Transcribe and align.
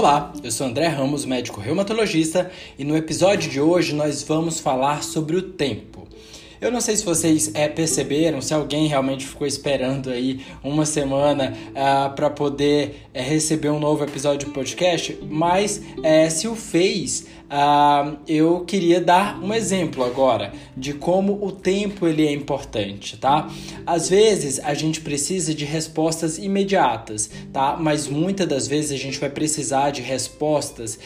Olá, 0.00 0.32
eu 0.42 0.50
sou 0.50 0.66
André 0.66 0.86
Ramos, 0.86 1.26
médico 1.26 1.60
reumatologista, 1.60 2.50
e 2.78 2.84
no 2.84 2.96
episódio 2.96 3.50
de 3.50 3.60
hoje 3.60 3.94
nós 3.94 4.22
vamos 4.22 4.58
falar 4.58 5.02
sobre 5.02 5.36
o 5.36 5.42
tempo. 5.42 5.99
Eu 6.60 6.70
não 6.70 6.80
sei 6.82 6.94
se 6.94 7.04
vocês 7.06 7.50
é, 7.54 7.68
perceberam, 7.68 8.42
se 8.42 8.52
alguém 8.52 8.86
realmente 8.86 9.26
ficou 9.26 9.46
esperando 9.46 10.10
aí 10.10 10.40
uma 10.62 10.84
semana 10.84 11.56
ah, 11.74 12.12
para 12.14 12.28
poder 12.28 13.08
é, 13.14 13.22
receber 13.22 13.70
um 13.70 13.80
novo 13.80 14.04
episódio 14.04 14.46
de 14.46 14.54
podcast, 14.54 15.18
mas 15.22 15.80
é, 16.02 16.28
se 16.28 16.46
o 16.46 16.54
fez, 16.54 17.26
uh, 17.50 18.18
eu 18.28 18.60
queria 18.66 19.00
dar 19.00 19.42
um 19.42 19.54
exemplo 19.54 20.04
agora 20.04 20.52
de 20.76 20.92
como 20.92 21.42
o 21.42 21.50
tempo 21.50 22.06
ele 22.06 22.26
é 22.26 22.32
importante, 22.32 23.16
tá? 23.16 23.50
Às 23.86 24.10
vezes 24.10 24.60
a 24.60 24.74
gente 24.74 25.00
precisa 25.00 25.54
de 25.54 25.64
respostas 25.64 26.36
imediatas, 26.36 27.30
tá? 27.50 27.74
Mas 27.80 28.06
muitas 28.06 28.46
das 28.46 28.68
vezes 28.68 28.92
a 28.92 29.02
gente 29.02 29.18
vai 29.18 29.30
precisar 29.30 29.92
de 29.92 30.02
respostas 30.02 30.98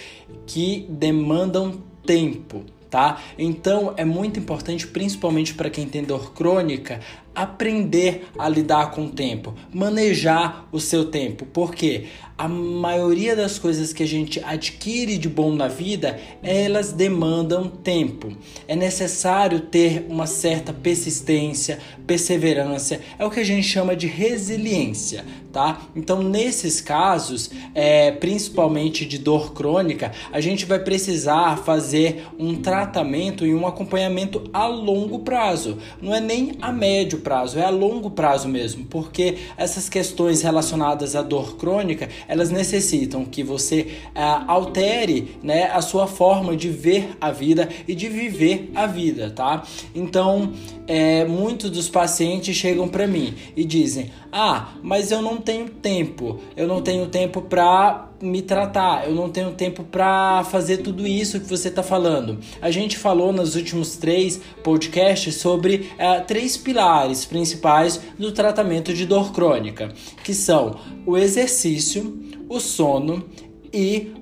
que 0.47 0.85
demandam 0.89 1.81
tempo 2.05 2.65
tá? 2.95 3.21
Então 3.37 3.93
é 3.97 4.05
muito 4.05 4.39
importante, 4.39 4.87
principalmente 4.87 5.53
para 5.53 5.69
quem 5.69 5.85
tem 5.85 6.05
dor 6.05 6.33
crônica, 6.33 7.01
aprender 7.35 8.29
a 8.39 8.49
lidar 8.49 8.91
com 8.91 9.07
o 9.07 9.11
tempo, 9.11 9.55
manejar 9.73 10.69
o 10.71 10.81
seu 10.81 11.07
tempo, 11.07 11.47
porque 11.47 12.07
a 12.37 12.49
maioria 12.49 13.37
das 13.37 13.61
coisas 13.61 13.93
que 13.93 14.03
a 14.03 14.07
gente 14.07 14.43
adquire 14.45 15.17
de 15.17 15.29
bom 15.29 15.55
na 15.55 15.69
vida, 15.69 16.19
elas 16.43 16.91
demandam 16.91 17.69
tempo. 17.69 18.33
É 18.67 18.75
necessário 18.75 19.61
ter 19.61 20.05
uma 20.09 20.27
certa 20.27 20.73
persistência, 20.73 21.79
perseverança, 22.07 23.01
é 23.19 23.25
o 23.25 23.31
que 23.31 23.39
a 23.39 23.45
gente 23.45 23.63
chama 23.63 23.95
de 23.95 24.09
resiliência, 24.09 25.25
tá? 25.53 25.83
Então, 25.95 26.23
nesses 26.25 26.81
casos, 26.81 27.53
é, 27.73 28.11
principalmente 28.11 29.07
de 29.07 29.17
dor 29.17 29.55
crônica, 29.55 30.11
a 30.33 30.41
gente 30.41 30.67
vai 30.67 30.81
precisar 30.81 31.59
fazer 31.59 32.27
um 32.37 32.57
tratamento 32.57 33.47
e 33.47 33.55
um 33.55 33.65
acompanhamento 33.65 34.51
a 34.53 34.67
longo 34.67 35.21
prazo, 35.21 35.79
não 36.03 36.13
é 36.13 36.21
nem 36.21 36.57
a 36.61 36.73
médio 36.73 37.21
prazo, 37.25 37.59
é 37.59 37.65
a 37.65 37.71
longo 37.71 38.11
prazo 38.11 38.47
mesmo, 38.47 38.85
porque 38.85 39.39
essas 39.57 39.89
questões 39.89 40.43
relacionadas 40.43 41.17
à 41.17 41.23
dor 41.23 41.57
crônica, 41.57 42.09
elas 42.29 42.51
necessitam 42.51 43.25
que 43.25 43.43
você 43.43 43.89
uh, 44.15 44.45
altere 44.47 45.39
né, 45.43 45.65
a 45.73 45.81
sua 45.81 46.07
forma 46.07 46.57
de 46.57 46.69
ver 46.69 47.17
a 47.21 47.33
vida 47.33 47.69
e 47.89 47.95
de 47.95 48.09
viver 48.09 48.71
a 48.75 48.87
vida, 48.87 49.31
tá? 49.31 49.63
Então, 49.95 50.53
é, 50.87 51.25
muitos 51.25 51.71
dos 51.71 51.89
pacientes 51.89 52.55
chegam 52.57 52.89
para 52.89 53.07
mim 53.07 53.35
e 53.57 53.65
dizem: 53.65 54.11
Ah, 54.31 54.75
mas 54.83 55.11
eu 55.11 55.23
não 55.23 55.39
tenho 55.39 55.69
tempo, 55.69 56.39
eu 56.57 56.67
não 56.67 56.83
tenho 56.83 57.07
tempo 57.07 57.43
para 57.43 58.11
me 58.21 58.43
tratar, 58.43 59.07
eu 59.07 59.15
não 59.15 59.31
tenho 59.31 59.53
tempo 59.53 59.85
para 59.85 60.45
fazer 60.45 60.79
tudo 60.79 61.07
isso 61.07 61.41
que 61.41 61.49
você 61.49 61.69
está 61.69 61.83
falando. 61.83 62.39
A 62.61 62.71
gente 62.71 62.97
falou 62.97 63.33
nos 63.33 63.55
últimos 63.55 63.97
três 63.97 64.41
podcasts 64.63 65.37
sobre 65.37 65.91
uh, 65.95 66.25
três 66.27 66.57
pilares 66.57 67.25
principais 67.25 68.01
do 68.19 68.33
tratamento 68.33 68.93
de 68.93 69.07
dor 69.07 69.33
crônica, 69.33 69.93
que 70.23 70.35
são 70.35 70.77
o 71.07 71.17
exercício, 71.17 72.19
o 72.49 72.61
sono 72.61 73.25
e 73.73 74.13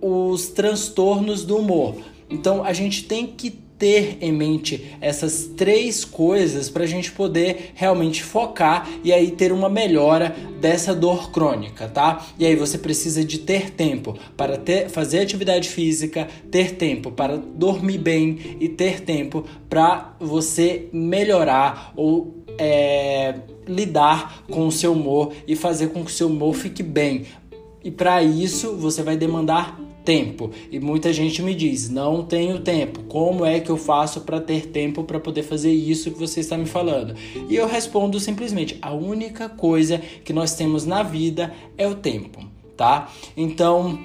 os 0.00 0.48
transtornos 0.48 1.44
do 1.44 1.56
humor. 1.56 1.96
Então 2.28 2.64
a 2.64 2.72
gente 2.72 3.04
tem 3.04 3.26
que 3.26 3.61
ter 3.82 4.18
em 4.20 4.30
mente 4.30 4.94
essas 5.00 5.50
três 5.56 6.04
coisas 6.04 6.70
para 6.70 6.84
a 6.84 6.86
gente 6.86 7.10
poder 7.10 7.72
realmente 7.74 8.22
focar 8.22 8.88
e 9.02 9.12
aí 9.12 9.32
ter 9.32 9.50
uma 9.50 9.68
melhora 9.68 10.32
dessa 10.60 10.94
dor 10.94 11.32
crônica, 11.32 11.88
tá? 11.88 12.24
E 12.38 12.46
aí 12.46 12.54
você 12.54 12.78
precisa 12.78 13.24
de 13.24 13.40
ter 13.40 13.72
tempo 13.72 14.16
para 14.36 14.56
ter, 14.56 14.88
fazer 14.88 15.18
atividade 15.18 15.68
física, 15.68 16.28
ter 16.48 16.76
tempo 16.76 17.10
para 17.10 17.36
dormir 17.36 17.98
bem 17.98 18.56
e 18.60 18.68
ter 18.68 19.00
tempo 19.00 19.44
para 19.68 20.14
você 20.20 20.88
melhorar 20.92 21.92
ou 21.96 22.36
é, 22.56 23.34
lidar 23.66 24.44
com 24.48 24.68
o 24.68 24.70
seu 24.70 24.92
humor 24.92 25.32
e 25.44 25.56
fazer 25.56 25.88
com 25.88 26.04
que 26.04 26.10
o 26.12 26.14
seu 26.14 26.28
humor 26.28 26.54
fique 26.54 26.84
bem. 26.84 27.24
E 27.82 27.90
para 27.90 28.22
isso 28.22 28.76
você 28.76 29.02
vai 29.02 29.16
demandar 29.16 29.76
tempo. 30.04 30.50
E 30.70 30.78
muita 30.78 31.12
gente 31.12 31.42
me 31.42 31.54
diz: 31.54 31.88
"Não 31.88 32.22
tenho 32.22 32.60
tempo. 32.60 33.02
Como 33.04 33.44
é 33.44 33.60
que 33.60 33.70
eu 33.70 33.76
faço 33.76 34.22
para 34.22 34.40
ter 34.40 34.66
tempo 34.68 35.04
para 35.04 35.20
poder 35.20 35.42
fazer 35.42 35.72
isso 35.72 36.10
que 36.10 36.18
você 36.18 36.40
está 36.40 36.56
me 36.56 36.66
falando?" 36.66 37.14
E 37.48 37.54
eu 37.54 37.66
respondo 37.66 38.18
simplesmente: 38.20 38.78
"A 38.82 38.92
única 38.92 39.48
coisa 39.48 40.00
que 40.24 40.32
nós 40.32 40.54
temos 40.54 40.84
na 40.84 41.02
vida 41.02 41.52
é 41.76 41.86
o 41.86 41.94
tempo." 41.94 42.40
Tá? 42.76 43.12
Então, 43.36 43.98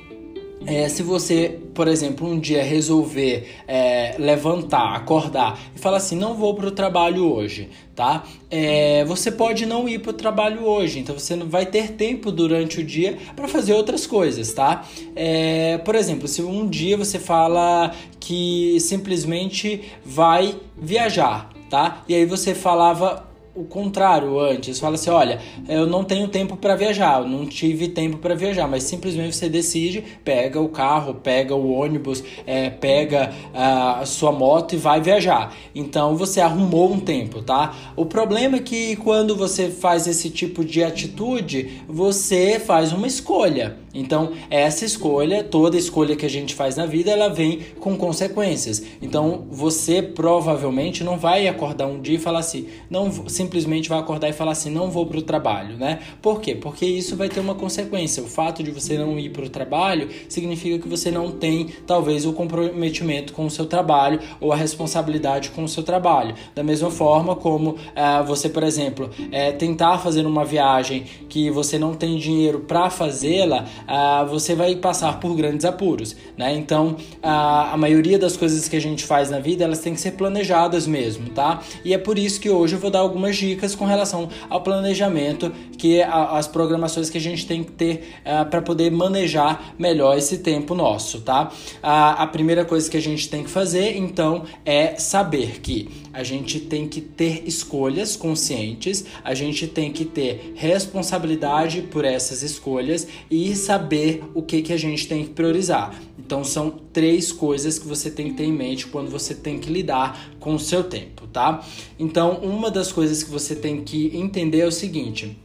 é, 0.66 0.90
se 0.90 1.04
você, 1.04 1.60
por 1.74 1.88
exemplo, 1.88 2.28
um 2.28 2.40
dia 2.40 2.64
resolver 2.64 3.48
é, 3.68 4.16
levantar, 4.18 4.96
acordar 4.96 5.60
e 5.76 5.80
falar 5.80 5.98
assim, 5.98 6.16
não 6.16 6.34
vou 6.34 6.56
para 6.56 6.68
o 6.68 6.72
trabalho 6.72 7.32
hoje, 7.32 7.70
tá? 7.96 8.24
É, 8.50 9.06
você 9.06 9.32
pode 9.32 9.66
não 9.66 9.88
ir 9.88 10.00
para 10.00 10.10
o 10.10 10.14
trabalho 10.14 10.64
hoje, 10.64 11.00
então 11.00 11.18
você 11.18 11.36
não 11.36 11.48
vai 11.48 11.66
ter 11.66 11.92
tempo 11.92 12.32
durante 12.32 12.80
o 12.80 12.84
dia 12.84 13.18
para 13.36 13.48
fazer 13.48 13.74
outras 13.74 14.08
coisas, 14.08 14.52
tá? 14.54 14.86
É, 15.16 15.78
por 15.80 15.96
exemplo, 15.96 16.28
se 16.28 16.42
um 16.42 16.68
dia 16.68 16.98
você 16.98 17.20
fala 17.20 17.94
que 18.20 18.80
simplesmente 18.80 19.84
vai 20.04 20.56
viajar, 20.76 21.50
tá? 21.70 22.04
E 22.08 22.16
aí 22.16 22.26
você 22.26 22.56
falava 22.56 23.27
o 23.58 23.64
contrário 23.64 24.40
antes. 24.40 24.80
Fala 24.80 24.96
assim: 24.96 25.10
olha, 25.10 25.40
eu 25.68 25.88
não 25.88 26.04
tenho 26.04 26.28
tempo 26.28 26.56
para 26.56 26.76
viajar, 26.76 27.22
eu 27.22 27.28
não 27.28 27.46
tive 27.46 27.88
tempo 27.88 28.18
para 28.18 28.36
viajar, 28.36 28.68
mas 28.68 28.84
simplesmente 28.84 29.36
você 29.36 29.50
decide, 29.50 30.04
pega 30.24 30.62
o 30.62 30.70
carro, 30.70 31.16
pega 31.16 31.56
o 31.56 31.72
ônibus, 31.72 32.24
é, 32.46 32.70
pega 32.70 33.32
a 33.54 34.06
sua 34.06 34.32
moto 34.32 34.74
e 34.74 34.78
vai 34.78 35.02
viajar. 35.02 35.54
Então 35.74 36.16
você 36.16 36.40
arrumou 36.40 36.92
um 36.94 37.00
tempo, 37.00 37.42
tá? 37.42 37.76
O 37.96 38.06
problema 38.06 38.58
é 38.58 38.60
que 38.60 38.96
quando 38.98 39.36
você 39.36 39.70
faz 39.70 40.06
esse 40.08 40.30
tipo 40.30 40.64
de 40.64 40.84
atitude, 40.84 41.82
você 41.88 42.60
faz 42.60 42.94
uma 42.94 43.08
escolha. 43.08 43.78
Então, 43.94 44.34
essa 44.52 44.86
escolha, 44.86 45.44
toda 45.44 45.76
escolha 45.76 46.16
que 46.16 46.26
a 46.26 46.30
gente 46.30 46.54
faz 46.54 46.76
na 46.76 46.86
vida, 46.86 47.10
ela 47.10 47.30
vem 47.30 47.62
com 47.80 47.98
consequências. 47.98 48.84
Então, 49.02 49.48
você 49.50 50.04
provavelmente 50.04 51.04
não 51.04 51.18
vai 51.18 51.48
acordar 51.48 51.88
um 51.88 52.00
dia 52.00 52.18
e 52.18 52.20
falar 52.20 52.40
assim, 52.40 52.68
não 52.92 53.10
simplesmente 53.48 53.88
vai 53.88 53.98
acordar 53.98 54.30
e 54.30 54.34
falar 54.34 54.52
assim, 54.52 54.70
não 54.70 54.92
vou 54.92 55.06
para 55.06 55.18
o 55.18 55.22
trabalho, 55.22 55.78
né? 55.78 56.00
Por 56.22 56.42
quê? 56.42 56.54
Porque 56.54 56.86
isso 56.86 57.16
vai 57.16 57.30
ter 57.30 57.40
uma 57.40 57.56
consequência. 57.56 58.22
O 58.22 58.28
fato 58.28 58.62
de 58.62 58.72
você 58.72 58.98
não 58.98 59.18
ir 59.18 59.30
para 59.30 59.46
o 59.46 59.50
trabalho 59.50 60.10
significa 60.28 60.78
que 60.78 60.88
você 60.88 61.10
não 61.10 61.32
tem, 61.32 61.70
talvez, 61.86 62.26
o 62.26 62.34
comprometimento 62.34 63.32
com 63.32 63.46
o 63.46 63.50
seu 63.50 63.66
trabalho 63.66 64.20
ou 64.42 64.52
a 64.52 64.56
responsabilidade 64.56 65.50
com 65.52 65.64
o 65.64 65.68
seu 65.68 65.82
trabalho. 65.82 66.36
Da 66.54 66.62
mesma 66.62 66.92
forma 66.92 67.36
como 67.36 67.72
uh, 67.72 68.26
você, 68.26 68.50
por 68.50 68.64
exemplo, 68.64 69.10
é, 69.32 69.52
tentar 69.52 69.98
fazer 70.00 70.26
uma 70.26 70.44
viagem 70.44 71.06
que 71.30 71.50
você 71.50 71.80
não 71.80 71.94
tem 71.94 72.18
dinheiro 72.18 72.60
para 72.60 72.90
fazê-la, 72.90 73.64
uh, 73.64 74.28
você 74.28 74.56
vai 74.56 74.76
passar 74.76 75.20
por 75.20 75.36
grandes 75.36 75.66
apuros, 75.66 76.16
né? 76.38 76.54
Então, 76.54 76.98
a 77.24 77.76
maioria 77.78 78.20
das 78.20 78.36
coisas 78.36 78.68
que 78.68 78.76
a 78.76 78.82
gente 78.82 79.06
faz 79.06 79.30
na 79.30 79.40
vida, 79.40 79.64
elas 79.64 79.80
têm 79.80 79.94
que 79.94 80.02
ser 80.02 80.12
planejadas 80.12 80.86
mesmo, 80.88 81.30
tá? 81.30 81.62
E 81.86 81.94
é 81.94 81.98
por 81.98 82.18
isso 82.18 82.40
que 82.40 82.50
hoje 82.50 82.76
eu 82.76 82.80
vou 82.80 82.90
dar 82.92 83.00
algumas 83.00 83.27
dicas 83.36 83.76
com 83.76 83.86
relação 83.86 84.30
ao 84.50 84.62
planejamento, 84.62 85.52
que 85.78 86.00
é 86.00 86.04
as 86.04 86.48
programações 86.48 87.10
que 87.10 87.18
a 87.18 87.22
gente 87.22 87.46
tem 87.46 87.64
que 87.64 87.72
ter 87.72 88.22
uh, 88.26 88.50
para 88.50 88.62
poder 88.62 88.92
manejar 88.92 89.74
melhor 89.78 90.18
esse 90.18 90.38
tempo 90.38 90.74
nosso, 90.74 91.22
tá? 91.22 91.52
a 91.82 92.26
primeira 92.28 92.64
coisa 92.64 92.90
que 92.90 92.98
a 92.98 93.02
gente 93.02 93.30
tem 93.30 93.44
que 93.44 93.50
fazer, 93.50 93.98
então, 93.98 94.44
é 94.66 94.96
saber 94.96 95.60
que 95.60 95.90
a 96.14 96.24
gente 96.24 96.60
tem 96.60 96.88
que 96.88 97.02
ter 97.02 97.44
escolhas 97.46 98.16
conscientes, 98.16 99.06
a 99.24 99.34
gente 99.34 99.68
tem 99.68 99.92
que 99.92 100.06
ter 100.06 100.54
responsabilidade 100.56 101.82
por 101.84 102.06
essas 102.06 102.42
escolhas 102.42 103.08
e 103.30 103.56
saber 103.56 104.24
o 104.34 104.42
que, 104.42 104.62
que 104.62 104.74
a 104.74 104.78
gente 104.78 105.08
tem 105.08 105.26
que 105.26 105.32
priorizar. 105.32 105.94
Então 106.28 106.44
são 106.44 106.70
três 106.92 107.32
coisas 107.32 107.80
que 107.80 107.88
você 107.88 108.12
tem 108.12 108.32
que 108.32 108.34
ter 108.34 108.44
em 108.44 108.52
mente 108.52 108.86
quando 108.88 109.10
você 109.10 109.34
tem 109.34 109.60
que 109.60 109.72
lidar 109.72 110.30
com 110.42 110.56
o 110.56 110.60
seu 110.60 110.84
tempo, 110.84 111.26
tá? 111.26 111.66
Então, 111.98 112.42
uma 112.42 112.70
das 112.70 112.92
coisas 112.92 113.24
que 113.24 113.32
você 113.32 113.56
tem 113.56 113.82
que 113.82 114.12
entender 114.14 114.60
é 114.60 114.66
o 114.66 114.72
seguinte: 114.72 115.38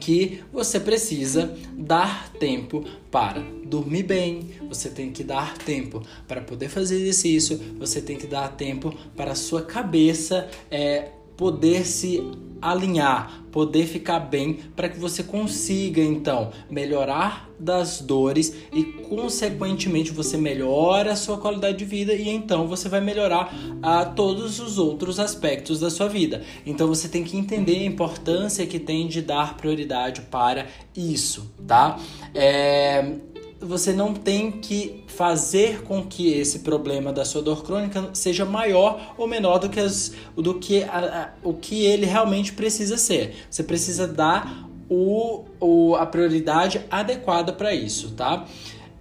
que 0.00 0.40
você 0.52 0.80
precisa 0.80 1.56
dar 1.78 2.32
tempo 2.32 2.84
para 3.12 3.40
dormir 3.64 4.02
bem, 4.02 4.50
você 4.68 4.88
tem 4.88 5.12
que 5.12 5.22
dar 5.22 5.56
tempo 5.56 6.02
para 6.26 6.40
poder 6.40 6.68
fazer 6.68 6.96
exercício, 6.96 7.60
você 7.78 8.02
tem 8.02 8.16
que 8.16 8.26
dar 8.26 8.48
tempo 8.48 8.92
para 9.16 9.30
a 9.30 9.36
sua 9.36 9.62
cabeça 9.62 10.48
é, 10.68 11.10
poder 11.42 11.84
se 11.84 12.22
alinhar, 12.60 13.42
poder 13.50 13.84
ficar 13.84 14.20
bem 14.20 14.60
para 14.76 14.88
que 14.88 14.96
você 14.96 15.24
consiga 15.24 16.00
então 16.00 16.52
melhorar 16.70 17.50
das 17.58 18.00
dores 18.00 18.54
e 18.72 18.84
consequentemente 18.84 20.12
você 20.12 20.36
melhora 20.36 21.10
a 21.10 21.16
sua 21.16 21.38
qualidade 21.38 21.78
de 21.78 21.84
vida 21.84 22.14
e 22.14 22.28
então 22.28 22.68
você 22.68 22.88
vai 22.88 23.00
melhorar 23.00 23.52
a 23.82 24.04
todos 24.04 24.60
os 24.60 24.78
outros 24.78 25.18
aspectos 25.18 25.80
da 25.80 25.90
sua 25.90 26.06
vida. 26.08 26.44
Então 26.64 26.86
você 26.86 27.08
tem 27.08 27.24
que 27.24 27.36
entender 27.36 27.78
a 27.78 27.84
importância 27.84 28.64
que 28.64 28.78
tem 28.78 29.08
de 29.08 29.20
dar 29.20 29.56
prioridade 29.56 30.20
para 30.30 30.68
isso, 30.94 31.52
tá? 31.66 31.98
É, 32.32 33.16
você 33.62 33.92
não 33.92 34.12
tem 34.12 34.50
que 34.50 35.04
fazer 35.06 35.82
com 35.82 36.04
que 36.04 36.32
esse 36.32 36.60
problema 36.60 37.12
da 37.12 37.24
sua 37.24 37.42
dor 37.42 37.64
crônica 37.64 38.10
seja 38.12 38.44
maior 38.44 39.14
ou 39.16 39.26
menor 39.26 39.58
do 39.58 39.68
que, 39.68 39.80
as, 39.80 40.12
do 40.36 40.54
que 40.54 40.82
a, 40.84 40.98
a, 40.98 41.48
o 41.48 41.54
que 41.54 41.84
ele 41.84 42.06
realmente 42.06 42.52
precisa 42.52 42.96
ser. 42.96 43.34
Você 43.50 43.62
precisa 43.62 44.06
dar 44.06 44.68
o, 44.88 45.44
o, 45.60 45.94
a 45.96 46.04
prioridade 46.04 46.80
adequada 46.90 47.52
para 47.52 47.74
isso, 47.74 48.10
tá? 48.10 48.46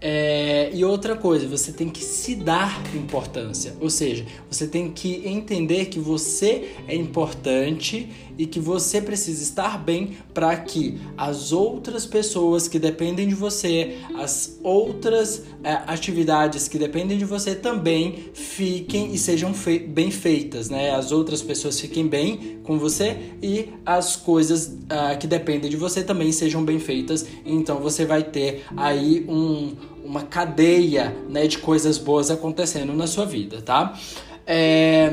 É, 0.03 0.71
e 0.73 0.83
outra 0.83 1.15
coisa, 1.15 1.47
você 1.47 1.71
tem 1.71 1.87
que 1.87 2.03
se 2.03 2.33
dar 2.33 2.81
importância, 2.95 3.75
ou 3.79 3.87
seja, 3.87 4.25
você 4.49 4.65
tem 4.65 4.89
que 4.89 5.21
entender 5.27 5.85
que 5.85 5.99
você 5.99 6.71
é 6.87 6.95
importante 6.95 8.09
e 8.37 8.45
que 8.45 8.59
você 8.59 9.01
precisa 9.01 9.41
estar 9.43 9.77
bem 9.77 10.17
para 10.33 10.55
que 10.57 10.99
as 11.17 11.51
outras 11.51 12.05
pessoas 12.05 12.67
que 12.67 12.79
dependem 12.79 13.27
de 13.27 13.35
você, 13.35 13.97
as 14.15 14.59
outras 14.63 15.43
é, 15.63 15.73
atividades 15.87 16.67
que 16.67 16.77
dependem 16.77 17.17
de 17.17 17.25
você 17.25 17.55
também 17.55 18.31
fiquem 18.33 19.13
e 19.13 19.17
sejam 19.17 19.53
fei 19.53 19.79
bem 19.79 20.11
feitas, 20.11 20.69
né? 20.69 20.91
As 20.91 21.11
outras 21.11 21.41
pessoas 21.41 21.79
fiquem 21.79 22.07
bem 22.07 22.59
com 22.63 22.77
você 22.77 23.17
e 23.41 23.69
as 23.85 24.15
coisas 24.15 24.67
uh, 24.67 25.17
que 25.19 25.27
dependem 25.27 25.69
de 25.69 25.77
você 25.77 26.03
também 26.03 26.31
sejam 26.31 26.63
bem 26.63 26.79
feitas. 26.79 27.25
Então 27.45 27.79
você 27.79 28.05
vai 28.05 28.23
ter 28.23 28.63
aí 28.75 29.25
um 29.27 29.75
uma 30.03 30.23
cadeia 30.23 31.15
né, 31.29 31.47
de 31.47 31.57
coisas 31.59 31.97
boas 31.97 32.29
acontecendo 32.31 32.91
na 32.93 33.07
sua 33.07 33.25
vida, 33.25 33.61
tá? 33.61 33.97
É, 34.45 35.09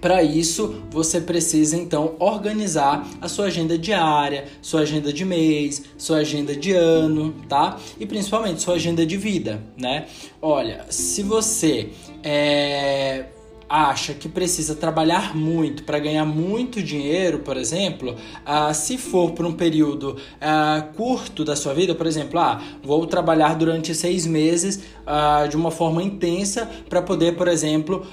para 0.00 0.22
isso, 0.22 0.82
você 0.90 1.20
precisa 1.20 1.76
então 1.76 2.14
organizar 2.18 3.08
a 3.20 3.28
sua 3.28 3.46
agenda 3.46 3.76
diária, 3.76 4.46
sua 4.62 4.80
agenda 4.80 5.12
de 5.12 5.24
mês, 5.24 5.82
sua 5.96 6.18
agenda 6.18 6.54
de 6.54 6.72
ano, 6.72 7.34
tá? 7.48 7.78
E 7.98 8.06
principalmente 8.06 8.62
sua 8.62 8.74
agenda 8.74 9.04
de 9.04 9.16
vida, 9.16 9.62
né? 9.76 10.06
Olha, 10.40 10.86
se 10.88 11.22
você 11.22 11.90
é, 12.22 13.26
acha 13.68 14.14
que 14.14 14.28
precisa 14.28 14.74
trabalhar 14.74 15.36
muito 15.36 15.82
para 15.82 15.98
ganhar 15.98 16.24
muito 16.24 16.82
dinheiro, 16.82 17.40
por 17.40 17.56
exemplo, 17.56 18.14
uh, 18.14 18.72
se 18.72 18.96
for 18.96 19.32
por 19.32 19.44
um 19.44 19.52
período 19.52 20.16
uh, 20.16 20.92
curto 20.94 21.44
da 21.44 21.54
sua 21.54 21.74
vida, 21.74 21.94
por 21.94 22.06
exemplo, 22.06 22.38
ah, 22.40 22.60
vou 22.82 23.06
trabalhar 23.06 23.54
durante 23.54 23.94
seis 23.94 24.26
meses 24.26 24.82
uh, 25.06 25.48
de 25.48 25.56
uma 25.56 25.70
forma 25.70 26.02
intensa 26.02 26.68
para 26.88 27.02
poder, 27.02 27.36
por 27.36 27.48
exemplo, 27.48 28.06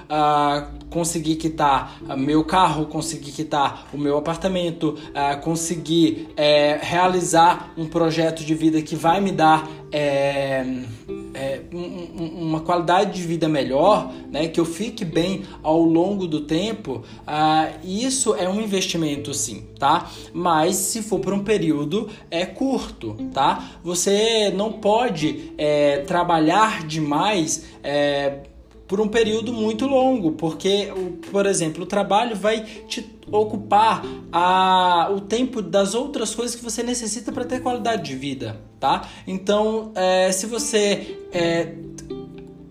conseguir 0.89 1.35
quitar 1.35 1.99
meu 2.17 2.43
carro, 2.43 2.85
conseguir 2.85 3.31
quitar 3.31 3.87
o 3.93 3.97
meu 3.97 4.17
apartamento, 4.17 4.97
conseguir 5.43 6.29
é, 6.37 6.79
realizar 6.81 7.73
um 7.77 7.85
projeto 7.85 8.43
de 8.43 8.55
vida 8.55 8.81
que 8.81 8.95
vai 8.95 9.19
me 9.19 9.31
dar 9.31 9.69
é, 9.97 10.65
é, 11.33 11.61
um, 11.73 12.47
uma 12.47 12.59
qualidade 12.59 13.13
de 13.13 13.25
vida 13.25 13.47
melhor, 13.47 14.11
né, 14.29 14.49
que 14.49 14.59
eu 14.59 14.65
fique 14.65 15.05
bem 15.05 15.43
ao 15.63 15.79
longo 15.81 16.27
do 16.27 16.41
tempo, 16.41 17.01
ah, 17.25 17.69
isso 17.81 18.35
é 18.35 18.49
um 18.49 18.59
investimento 18.59 19.33
sim, 19.33 19.63
tá? 19.79 20.11
Mas 20.33 20.75
se 20.75 21.01
for 21.01 21.19
por 21.21 21.31
um 21.31 21.45
período 21.45 22.09
é 22.29 22.45
curto, 22.45 23.15
tá? 23.33 23.71
Você 23.85 24.51
não 24.53 24.73
pode 24.73 25.53
é, 25.57 25.99
trabalhar 25.99 26.85
demais. 26.85 27.63
Por 28.87 29.01
um 29.01 29.07
período 29.07 29.51
muito 29.51 29.87
longo, 29.87 30.33
porque, 30.33 30.89
por 31.31 31.45
exemplo, 31.45 31.83
o 31.83 31.85
trabalho 31.85 32.35
vai 32.35 32.63
te 32.87 33.03
ocupar 33.31 34.03
a, 34.31 35.09
o 35.11 35.21
tempo 35.21 35.61
das 35.61 35.95
outras 35.95 36.35
coisas 36.35 36.55
que 36.55 36.63
você 36.63 36.83
necessita 36.83 37.31
para 37.31 37.45
ter 37.45 37.61
qualidade 37.61 38.03
de 38.03 38.15
vida, 38.15 38.61
tá? 38.79 39.09
Então, 39.25 39.91
é, 39.95 40.31
se 40.31 40.45
você 40.45 41.17
é, 41.31 41.73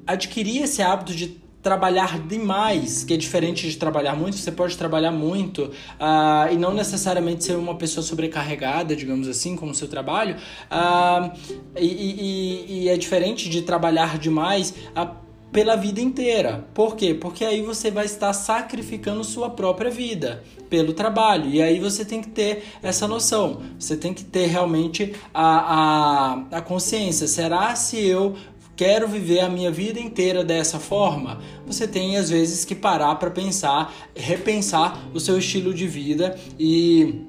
adquirir 0.06 0.62
esse 0.62 0.82
hábito 0.82 1.12
de 1.12 1.42
trabalhar 1.64 2.18
demais, 2.18 3.04
que 3.04 3.14
é 3.14 3.16
diferente 3.16 3.68
de 3.68 3.76
trabalhar 3.78 4.14
muito, 4.14 4.36
você 4.36 4.52
pode 4.52 4.76
trabalhar 4.76 5.10
muito 5.10 5.62
uh, 5.62 6.52
e 6.52 6.56
não 6.58 6.74
necessariamente 6.74 7.42
ser 7.42 7.56
uma 7.56 7.74
pessoa 7.74 8.04
sobrecarregada, 8.04 8.94
digamos 8.94 9.26
assim, 9.26 9.56
com 9.56 9.70
o 9.70 9.74
seu 9.74 9.88
trabalho, 9.88 10.36
uh, 10.70 11.32
e, 11.74 11.86
e, 11.86 12.66
e, 12.68 12.88
é 12.90 12.96
diferente 12.98 13.48
de 13.48 13.62
trabalhar 13.62 14.18
demais. 14.18 14.74
Uh, 14.94 15.23
pela 15.54 15.76
vida 15.76 16.00
inteira. 16.00 16.66
Por 16.74 16.96
quê? 16.96 17.14
Porque 17.14 17.44
aí 17.44 17.62
você 17.62 17.88
vai 17.88 18.06
estar 18.06 18.32
sacrificando 18.32 19.22
sua 19.22 19.48
própria 19.48 19.88
vida 19.88 20.42
pelo 20.68 20.92
trabalho. 20.92 21.48
E 21.48 21.62
aí 21.62 21.78
você 21.78 22.04
tem 22.04 22.20
que 22.20 22.28
ter 22.28 22.64
essa 22.82 23.06
noção. 23.06 23.62
Você 23.78 23.96
tem 23.96 24.12
que 24.12 24.24
ter 24.24 24.46
realmente 24.46 25.14
a, 25.32 26.42
a, 26.50 26.58
a 26.58 26.60
consciência. 26.60 27.28
Será 27.28 27.76
se 27.76 28.04
eu 28.04 28.34
quero 28.74 29.06
viver 29.06 29.40
a 29.40 29.48
minha 29.48 29.70
vida 29.70 30.00
inteira 30.00 30.42
dessa 30.42 30.80
forma? 30.80 31.40
Você 31.68 31.86
tem 31.86 32.16
às 32.16 32.28
vezes 32.28 32.64
que 32.64 32.74
parar 32.74 33.14
para 33.14 33.30
pensar, 33.30 33.94
repensar 34.12 35.08
o 35.14 35.20
seu 35.20 35.38
estilo 35.38 35.72
de 35.72 35.86
vida 35.86 36.36
e 36.58 37.26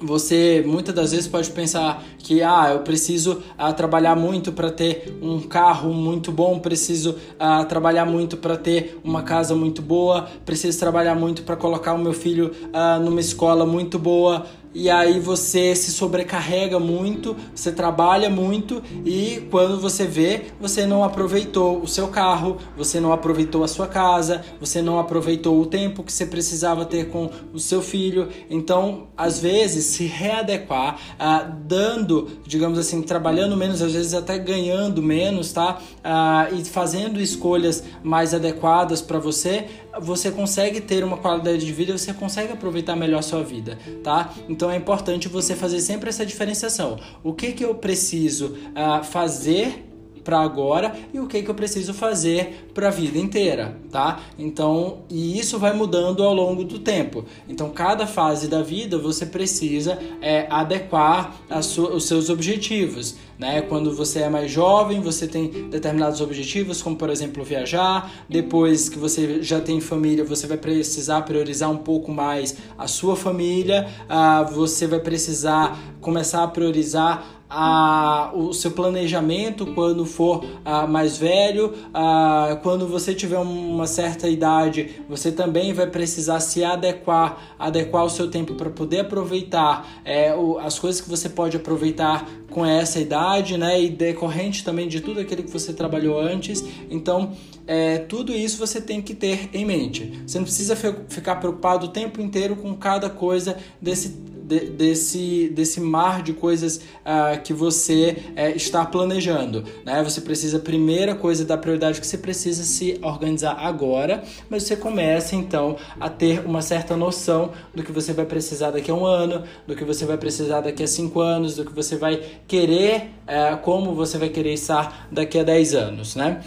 você 0.00 0.62
muitas 0.66 0.94
das 0.94 1.10
vezes 1.10 1.26
pode 1.26 1.50
pensar 1.50 2.02
que 2.18 2.42
ah, 2.42 2.70
eu 2.72 2.80
preciso 2.80 3.42
ah, 3.56 3.72
trabalhar 3.72 4.14
muito 4.14 4.52
para 4.52 4.70
ter 4.70 5.18
um 5.20 5.40
carro 5.40 5.92
muito 5.92 6.30
bom, 6.30 6.58
preciso 6.58 7.16
ah, 7.38 7.64
trabalhar 7.64 8.04
muito 8.04 8.36
para 8.36 8.56
ter 8.56 8.98
uma 9.02 9.22
casa 9.22 9.54
muito 9.54 9.82
boa, 9.82 10.28
preciso 10.44 10.78
trabalhar 10.78 11.14
muito 11.14 11.42
para 11.42 11.56
colocar 11.56 11.94
o 11.94 11.98
meu 11.98 12.12
filho 12.12 12.52
ah, 12.72 12.98
numa 12.98 13.20
escola 13.20 13.66
muito 13.66 13.98
boa, 13.98 14.46
e 14.74 14.90
aí 14.90 15.18
você 15.18 15.74
se 15.74 15.90
sobrecarrega 15.90 16.78
muito, 16.78 17.36
você 17.54 17.72
trabalha 17.72 18.28
muito 18.28 18.82
e 19.04 19.46
quando 19.50 19.80
você 19.80 20.06
vê, 20.06 20.42
você 20.60 20.86
não 20.86 21.02
aproveitou 21.02 21.80
o 21.80 21.88
seu 21.88 22.08
carro, 22.08 22.58
você 22.76 23.00
não 23.00 23.12
aproveitou 23.12 23.64
a 23.64 23.68
sua 23.68 23.86
casa, 23.86 24.44
você 24.60 24.82
não 24.82 24.98
aproveitou 24.98 25.60
o 25.60 25.66
tempo 25.66 26.02
que 26.02 26.12
você 26.12 26.26
precisava 26.26 26.84
ter 26.84 27.08
com 27.08 27.30
o 27.52 27.58
seu 27.58 27.80
filho. 27.80 28.28
Então, 28.50 29.08
às 29.16 29.40
vezes, 29.40 29.86
se 29.86 30.04
readequar, 30.04 30.98
ah, 31.18 31.42
dando, 31.42 32.28
digamos 32.46 32.78
assim, 32.78 33.02
trabalhando 33.02 33.56
menos, 33.56 33.82
às 33.82 33.92
vezes 33.92 34.14
até 34.14 34.38
ganhando 34.38 35.02
menos, 35.02 35.52
tá? 35.52 35.78
Ah, 36.04 36.48
e 36.52 36.64
fazendo 36.64 37.20
escolhas 37.20 37.82
mais 38.02 38.34
adequadas 38.34 39.00
para 39.00 39.18
você, 39.18 39.66
você 40.00 40.30
consegue 40.30 40.80
ter 40.80 41.04
uma 41.04 41.16
qualidade 41.16 41.64
de 41.64 41.72
vida, 41.72 41.96
você 41.96 42.12
consegue 42.12 42.52
aproveitar 42.52 42.96
melhor 42.96 43.18
a 43.18 43.22
sua 43.22 43.42
vida, 43.42 43.78
tá? 44.02 44.32
Então 44.48 44.70
é 44.70 44.76
importante 44.76 45.28
você 45.28 45.54
fazer 45.54 45.80
sempre 45.80 46.08
essa 46.08 46.24
diferenciação. 46.24 46.98
O 47.22 47.32
que 47.32 47.52
que 47.52 47.64
eu 47.64 47.74
preciso 47.74 48.56
uh, 48.74 49.04
fazer 49.04 49.87
para 50.28 50.40
agora 50.40 50.94
e 51.14 51.18
o 51.18 51.26
que 51.26 51.42
que 51.42 51.50
eu 51.50 51.54
preciso 51.54 51.94
fazer 51.94 52.68
para 52.74 52.88
a 52.88 52.90
vida 52.90 53.16
inteira, 53.16 53.78
tá? 53.90 54.20
Então, 54.38 54.98
e 55.08 55.38
isso 55.38 55.58
vai 55.58 55.72
mudando 55.72 56.22
ao 56.22 56.34
longo 56.34 56.64
do 56.64 56.78
tempo. 56.78 57.24
Então, 57.48 57.70
cada 57.70 58.06
fase 58.06 58.46
da 58.46 58.60
vida 58.60 58.98
você 58.98 59.24
precisa 59.24 59.98
é, 60.20 60.46
adequar 60.50 61.34
os 61.48 62.04
seus 62.04 62.28
objetivos. 62.28 63.16
Né? 63.38 63.62
Quando 63.62 63.94
você 63.94 64.18
é 64.18 64.28
mais 64.28 64.50
jovem, 64.50 65.00
você 65.00 65.26
tem 65.26 65.48
determinados 65.70 66.20
objetivos, 66.20 66.82
como 66.82 66.96
por 66.96 67.08
exemplo 67.08 67.42
viajar. 67.44 68.10
Depois 68.28 68.88
que 68.88 68.98
você 68.98 69.40
já 69.42 69.60
tem 69.60 69.80
família, 69.80 70.24
você 70.24 70.46
vai 70.46 70.58
precisar 70.58 71.22
priorizar 71.22 71.70
um 71.70 71.76
pouco 71.76 72.10
mais 72.10 72.56
a 72.76 72.88
sua 72.88 73.16
família. 73.16 73.88
Ah, 74.08 74.42
você 74.42 74.86
vai 74.88 74.98
precisar 74.98 75.78
começar 76.00 76.42
a 76.42 76.48
priorizar 76.48 77.37
a, 77.48 78.30
o 78.34 78.52
seu 78.52 78.70
planejamento 78.72 79.66
quando 79.74 80.04
for 80.04 80.44
a, 80.64 80.86
mais 80.86 81.16
velho, 81.16 81.74
a, 81.94 82.58
quando 82.62 82.86
você 82.86 83.14
tiver 83.14 83.38
uma 83.38 83.86
certa 83.86 84.28
idade, 84.28 85.02
você 85.08 85.32
também 85.32 85.72
vai 85.72 85.86
precisar 85.86 86.40
se 86.40 86.62
adequar, 86.62 87.54
adequar 87.58 88.04
o 88.04 88.10
seu 88.10 88.30
tempo 88.30 88.54
para 88.54 88.70
poder 88.70 89.00
aproveitar 89.00 90.02
é, 90.04 90.34
o, 90.34 90.58
as 90.58 90.78
coisas 90.78 91.00
que 91.00 91.08
você 91.08 91.28
pode 91.28 91.56
aproveitar 91.56 92.28
com 92.50 92.64
essa 92.64 92.98
idade, 92.98 93.56
né? 93.56 93.80
E 93.80 93.90
decorrente 93.90 94.64
também 94.64 94.88
de 94.88 95.00
tudo 95.00 95.20
aquilo 95.20 95.42
que 95.42 95.50
você 95.50 95.72
trabalhou 95.72 96.18
antes. 96.18 96.64
Então, 96.90 97.32
é, 97.66 97.98
tudo 97.98 98.32
isso 98.32 98.58
você 98.58 98.80
tem 98.80 99.00
que 99.02 99.14
ter 99.14 99.50
em 99.52 99.64
mente. 99.64 100.22
Você 100.26 100.38
não 100.38 100.44
precisa 100.44 100.74
ficar 101.08 101.36
preocupado 101.36 101.86
o 101.86 101.88
tempo 101.88 102.20
inteiro 102.20 102.56
com 102.56 102.74
cada 102.74 103.10
coisa 103.10 103.56
desse 103.80 104.16
de, 104.48 104.60
desse, 104.70 105.50
desse 105.50 105.78
mar 105.78 106.22
de 106.22 106.32
coisas 106.32 106.78
uh, 106.78 107.40
que 107.44 107.52
você 107.52 108.16
uh, 108.30 108.56
está 108.56 108.84
planejando. 108.86 109.62
Né? 109.84 110.02
Você 110.02 110.22
precisa, 110.22 110.58
primeira 110.58 111.14
coisa 111.14 111.44
da 111.44 111.58
prioridade 111.58 112.00
que 112.00 112.06
você 112.06 112.16
precisa 112.16 112.62
se 112.62 112.98
organizar 113.02 113.58
agora, 113.58 114.24
mas 114.48 114.62
você 114.62 114.74
começa 114.74 115.36
então 115.36 115.76
a 116.00 116.08
ter 116.08 116.44
uma 116.46 116.62
certa 116.62 116.96
noção 116.96 117.52
do 117.74 117.82
que 117.82 117.92
você 117.92 118.14
vai 118.14 118.24
precisar 118.24 118.70
daqui 118.70 118.90
a 118.90 118.94
um 118.94 119.04
ano, 119.04 119.44
do 119.66 119.76
que 119.76 119.84
você 119.84 120.06
vai 120.06 120.16
precisar 120.16 120.62
daqui 120.62 120.82
a 120.82 120.86
cinco 120.86 121.20
anos, 121.20 121.54
do 121.54 121.64
que 121.66 121.72
você 121.72 121.96
vai 121.96 122.22
querer, 122.46 123.10
uh, 123.28 123.58
como 123.58 123.94
você 123.94 124.16
vai 124.16 124.30
querer 124.30 124.54
estar 124.54 125.08
daqui 125.12 125.38
a 125.38 125.42
dez 125.42 125.74
anos, 125.74 126.16
né? 126.16 126.40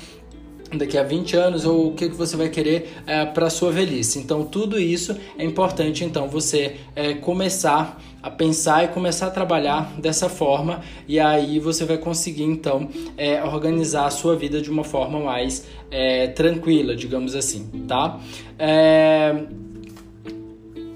Daqui 0.78 0.98
a 0.98 1.04
20 1.04 1.36
anos 1.36 1.66
ou 1.66 1.90
o 1.90 1.94
que, 1.94 2.10
que 2.10 2.16
você 2.16 2.36
vai 2.38 2.50
querer 2.50 2.94
é, 3.06 3.26
para 3.26 3.50
sua 3.50 3.72
velhice. 3.72 4.20
Então 4.20 4.46
tudo 4.46 4.80
isso 4.80 5.16
é 5.38 5.44
importante 5.44 6.04
então 6.04 6.28
você 6.28 6.78
é, 6.96 7.14
começar 7.14 8.02
a 8.22 8.30
pensar 8.30 8.84
e 8.84 8.88
começar 8.90 9.28
a 9.28 9.32
trabalhar 9.32 9.94
dessa 9.98 10.30
forma 10.30 10.82
e 11.08 11.20
aí 11.20 11.60
você 11.60 11.86
vai 11.86 11.98
conseguir 11.98 12.44
então 12.44 12.88
é, 13.18 13.44
organizar 13.44 14.06
a 14.06 14.12
sua 14.12 14.36
vida 14.36 14.62
de 14.62 14.70
uma 14.70 14.84
forma 14.84 15.20
mais 15.20 15.66
é, 15.90 16.28
tranquila, 16.28 16.96
digamos 16.96 17.36
assim, 17.36 17.68
tá? 17.88 18.20
É, 18.60 19.44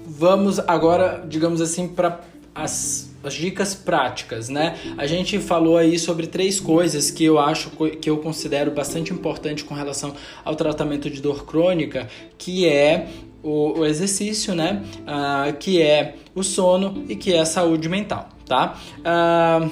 vamos 0.06 0.58
agora, 0.60 1.24
digamos 1.28 1.60
assim, 1.60 1.88
para 1.88 2.20
as 2.54 3.05
as 3.26 3.34
dicas 3.34 3.74
práticas, 3.74 4.48
né? 4.48 4.76
A 4.96 5.06
gente 5.06 5.38
falou 5.38 5.76
aí 5.76 5.98
sobre 5.98 6.26
três 6.26 6.60
coisas 6.60 7.10
que 7.10 7.24
eu 7.24 7.38
acho 7.38 7.70
que 8.00 8.08
eu 8.08 8.18
considero 8.18 8.70
bastante 8.70 9.12
importante 9.12 9.64
com 9.64 9.74
relação 9.74 10.14
ao 10.44 10.54
tratamento 10.54 11.10
de 11.10 11.20
dor 11.20 11.44
crônica, 11.44 12.08
que 12.38 12.68
é 12.68 13.08
o, 13.42 13.80
o 13.80 13.86
exercício, 13.86 14.54
né? 14.54 14.82
Uh, 15.02 15.56
que 15.58 15.80
é 15.82 16.14
o 16.34 16.42
sono 16.42 17.04
e 17.08 17.16
que 17.16 17.32
é 17.32 17.40
a 17.40 17.46
saúde 17.46 17.88
mental, 17.88 18.28
tá? 18.46 18.78
Uh, 19.00 19.70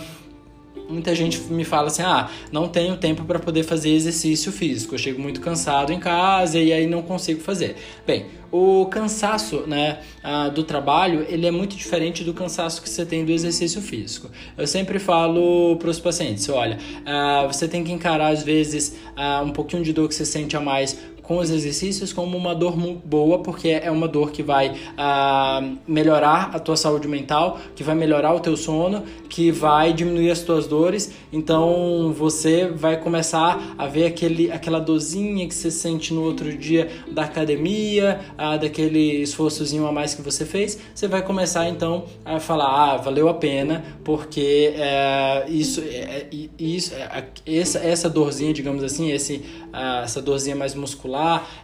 muita 0.89 1.15
gente 1.15 1.41
me 1.41 1.65
fala 1.65 1.89
assim: 1.89 2.03
ah, 2.03 2.29
não 2.53 2.69
tenho 2.69 2.97
tempo 2.97 3.25
para 3.25 3.39
poder 3.39 3.63
fazer 3.63 3.91
exercício 3.91 4.53
físico, 4.53 4.95
eu 4.95 4.99
chego 4.99 5.21
muito 5.21 5.41
cansado 5.41 5.93
em 5.93 5.99
casa 5.99 6.59
e 6.59 6.73
aí 6.73 6.87
não 6.87 7.03
consigo 7.03 7.41
fazer. 7.41 7.77
Bem, 8.07 8.27
o 8.51 8.87
cansaço 8.87 9.65
né, 9.67 9.99
uh, 10.23 10.51
do 10.51 10.63
trabalho 10.63 11.27
ele 11.29 11.45
é 11.45 11.51
muito 11.51 11.75
diferente 11.77 12.23
do 12.23 12.33
cansaço 12.33 12.81
que 12.81 12.89
você 12.89 13.05
tem 13.05 13.25
do 13.25 13.33
exercício 13.33 13.83
físico. 13.83 14.31
Eu 14.57 14.67
sempre 14.67 14.99
falo 14.99 15.77
para 15.77 15.91
os 15.91 15.99
pacientes: 15.99 16.49
olha, 16.49 16.79
uh, 17.01 17.47
você 17.53 17.67
tem 17.67 17.83
que 17.83 17.91
encarar 17.91 18.29
às 18.29 18.43
vezes 18.43 18.97
uh, 19.17 19.45
um 19.45 19.51
pouquinho 19.51 19.83
de 19.83 19.93
dor 19.93 20.09
que 20.09 20.15
você 20.15 20.25
sente 20.25 20.57
a 20.57 20.61
mais 20.61 20.97
com 21.25 21.39
os 21.39 21.51
exercícios 21.51 22.13
como 22.13 22.37
uma 22.37 22.55
dor 22.55 22.77
boa, 22.77 23.39
porque 23.39 23.69
é 23.69 23.91
uma 23.91 24.07
dor 24.07 24.31
que 24.31 24.43
vai 24.43 24.75
ah, 24.97 25.63
melhorar 25.89 26.51
a 26.55 26.59
tua 26.59 26.77
saúde 26.77 27.09
mental, 27.09 27.59
que 27.75 27.83
vai 27.83 27.95
melhorar 27.95 28.35
o 28.35 28.41
teu 28.41 28.57
sono, 28.57 29.03
que 29.29 29.51
vai 29.51 29.93
diminuir 29.93 30.31
as 30.31 30.43
tuas 30.43 30.67
dores. 30.67 31.13
Então 31.33 32.13
você 32.17 32.67
vai 32.67 33.01
começar 33.01 33.75
a 33.77 33.87
ver 33.87 34.07
aquele, 34.07 34.53
aquela 34.53 34.79
dorzinha 34.79 35.49
que 35.49 35.55
você 35.55 35.71
sente 35.71 36.13
no 36.13 36.23
outro 36.23 36.55
dia 36.57 36.91
da 37.11 37.25
academia, 37.25 38.21
ah, 38.37 38.57
daquele 38.57 39.23
esforçozinho 39.23 39.87
a 39.87 39.93
mais 39.93 40.15
que 40.15 40.21
você 40.21 40.45
fez. 40.45 40.79
Você 40.95 41.09
vai 41.09 41.23
começar 41.23 41.69
então 41.69 42.05
a 42.25 42.39
falar: 42.39 42.67
ah, 42.67 42.97
valeu 42.99 43.29
a 43.31 43.35
pena, 43.35 43.83
porque 44.05 44.75
é, 44.77 45.47
isso, 45.49 45.81
é, 45.81 46.27
isso, 46.59 46.95
é, 46.95 47.25
essa, 47.47 47.79
essa 47.79 48.11
dorzinha, 48.11 48.53
digamos 48.53 48.85
assim, 48.85 49.11
esse, 49.11 49.43
ah, 49.73 50.03
essa 50.05 50.21
dorzinha 50.21 50.55
mais 50.55 50.75
muscular 50.75 51.14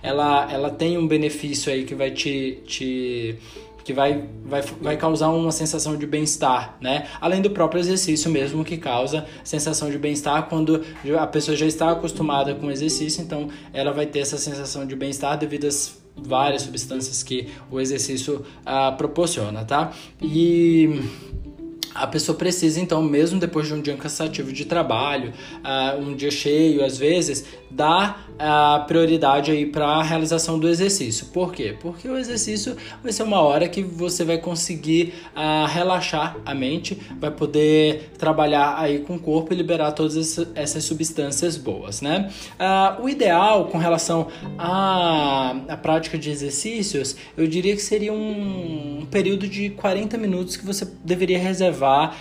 ela, 0.02 0.50
ela 0.50 0.70
tem 0.70 0.96
um 0.98 1.06
benefício 1.06 1.72
aí 1.72 1.84
que 1.84 1.94
vai 1.94 2.10
te, 2.10 2.62
te 2.66 3.38
que 3.84 3.92
vai, 3.92 4.24
vai, 4.44 4.62
vai 4.80 4.96
causar 4.96 5.30
uma 5.30 5.50
sensação 5.50 5.96
de 5.96 6.06
bem-estar, 6.06 6.76
né? 6.80 7.08
Além 7.20 7.40
do 7.42 7.50
próprio 7.50 7.80
exercício 7.80 8.30
mesmo 8.30 8.64
que 8.64 8.76
causa 8.76 9.26
sensação 9.42 9.90
de 9.90 9.98
bem-estar 9.98 10.48
quando 10.48 10.84
a 11.18 11.26
pessoa 11.26 11.56
já 11.56 11.66
está 11.66 11.90
acostumada 11.90 12.54
com 12.54 12.66
o 12.66 12.70
exercício, 12.70 13.22
então 13.22 13.48
ela 13.72 13.92
vai 13.92 14.06
ter 14.06 14.20
essa 14.20 14.38
sensação 14.38 14.86
de 14.86 14.94
bem-estar 14.94 15.36
devido 15.38 15.66
às 15.66 15.98
várias 16.16 16.62
substâncias 16.62 17.22
que 17.22 17.48
o 17.70 17.80
exercício 17.80 18.44
ah, 18.64 18.92
proporciona, 18.92 19.64
tá? 19.64 19.92
E 20.20 21.00
a 21.94 22.06
pessoa 22.06 22.36
precisa, 22.36 22.80
então, 22.80 23.02
mesmo 23.02 23.40
depois 23.40 23.66
de 23.66 23.74
um 23.74 23.80
dia 23.80 23.96
cansativo 23.96 24.52
de 24.52 24.64
trabalho, 24.64 25.32
uh, 25.58 26.00
um 26.00 26.14
dia 26.14 26.30
cheio, 26.30 26.84
às 26.84 26.96
vezes, 26.96 27.44
dar 27.70 28.30
a 28.38 28.84
prioridade 28.86 29.50
aí 29.50 29.66
para 29.66 29.86
a 29.86 30.02
realização 30.02 30.58
do 30.58 30.66
exercício. 30.68 31.26
Por 31.26 31.52
quê? 31.52 31.76
Porque 31.78 32.08
o 32.08 32.16
exercício 32.16 32.74
vai 33.02 33.12
ser 33.12 33.22
uma 33.22 33.40
hora 33.40 33.68
que 33.68 33.82
você 33.82 34.24
vai 34.24 34.38
conseguir 34.38 35.12
uh, 35.36 35.66
relaxar 35.66 36.36
a 36.44 36.54
mente, 36.54 36.98
vai 37.20 37.30
poder 37.30 38.12
trabalhar 38.16 38.76
aí 38.78 39.00
com 39.00 39.16
o 39.16 39.18
corpo 39.18 39.52
e 39.52 39.56
liberar 39.56 39.92
todas 39.92 40.38
essas 40.54 40.84
substâncias 40.84 41.56
boas, 41.56 42.00
né? 42.00 42.30
Uh, 42.58 43.04
o 43.04 43.08
ideal 43.08 43.66
com 43.66 43.76
relação 43.76 44.28
à, 44.58 45.54
prática 45.82 46.16
de 46.16 46.30
exercícios, 46.30 47.16
eu 47.36 47.46
diria 47.46 47.74
que 47.76 47.82
seria 47.82 48.12
um, 48.12 49.00
um 49.00 49.06
período 49.06 49.46
de 49.46 49.70
40 49.70 50.16
minutos 50.16 50.56
que 50.56 50.64
você 50.64 50.86
deveria 51.04 51.38
reservar 51.38 52.16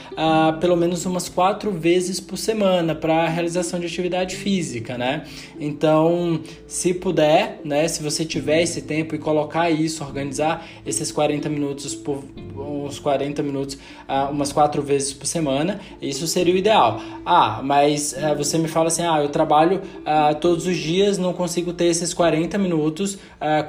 pelo 0.59 0.75
menos 0.75 1.05
umas 1.05 1.29
quatro 1.29 1.71
vezes 1.71 2.19
por 2.19 2.37
semana 2.37 2.95
para 2.95 3.23
a 3.23 3.29
realização 3.29 3.79
de 3.79 3.85
atividade 3.85 4.35
física, 4.35 4.97
né? 4.97 5.23
Então, 5.59 6.39
se 6.67 6.93
puder, 6.93 7.61
né, 7.63 7.87
se 7.87 8.01
você 8.01 8.25
tiver 8.25 8.61
esse 8.61 8.81
tempo 8.81 9.15
e 9.15 9.17
colocar 9.17 9.69
isso, 9.69 10.03
organizar 10.03 10.65
esses 10.85 11.11
40 11.11 11.49
minutos 11.49 11.95
por 11.95 12.23
uns 12.57 12.99
40 12.99 13.41
minutos 13.41 13.75
uh, 13.75 14.31
umas 14.31 14.51
quatro 14.51 14.81
vezes 14.81 15.13
por 15.13 15.25
semana, 15.25 15.79
isso 16.01 16.27
seria 16.27 16.53
o 16.53 16.57
ideal. 16.57 17.01
Ah, 17.25 17.61
mas 17.63 18.13
uh, 18.13 18.35
você 18.35 18.57
me 18.57 18.67
fala 18.67 18.87
assim: 18.87 19.03
ah, 19.03 19.21
eu 19.21 19.29
trabalho 19.29 19.81
uh, 19.99 20.35
todos 20.35 20.65
os 20.65 20.77
dias, 20.77 21.17
não 21.17 21.33
consigo 21.33 21.73
ter 21.73 21.85
esses 21.85 22.13
40 22.13 22.57
minutos 22.57 23.17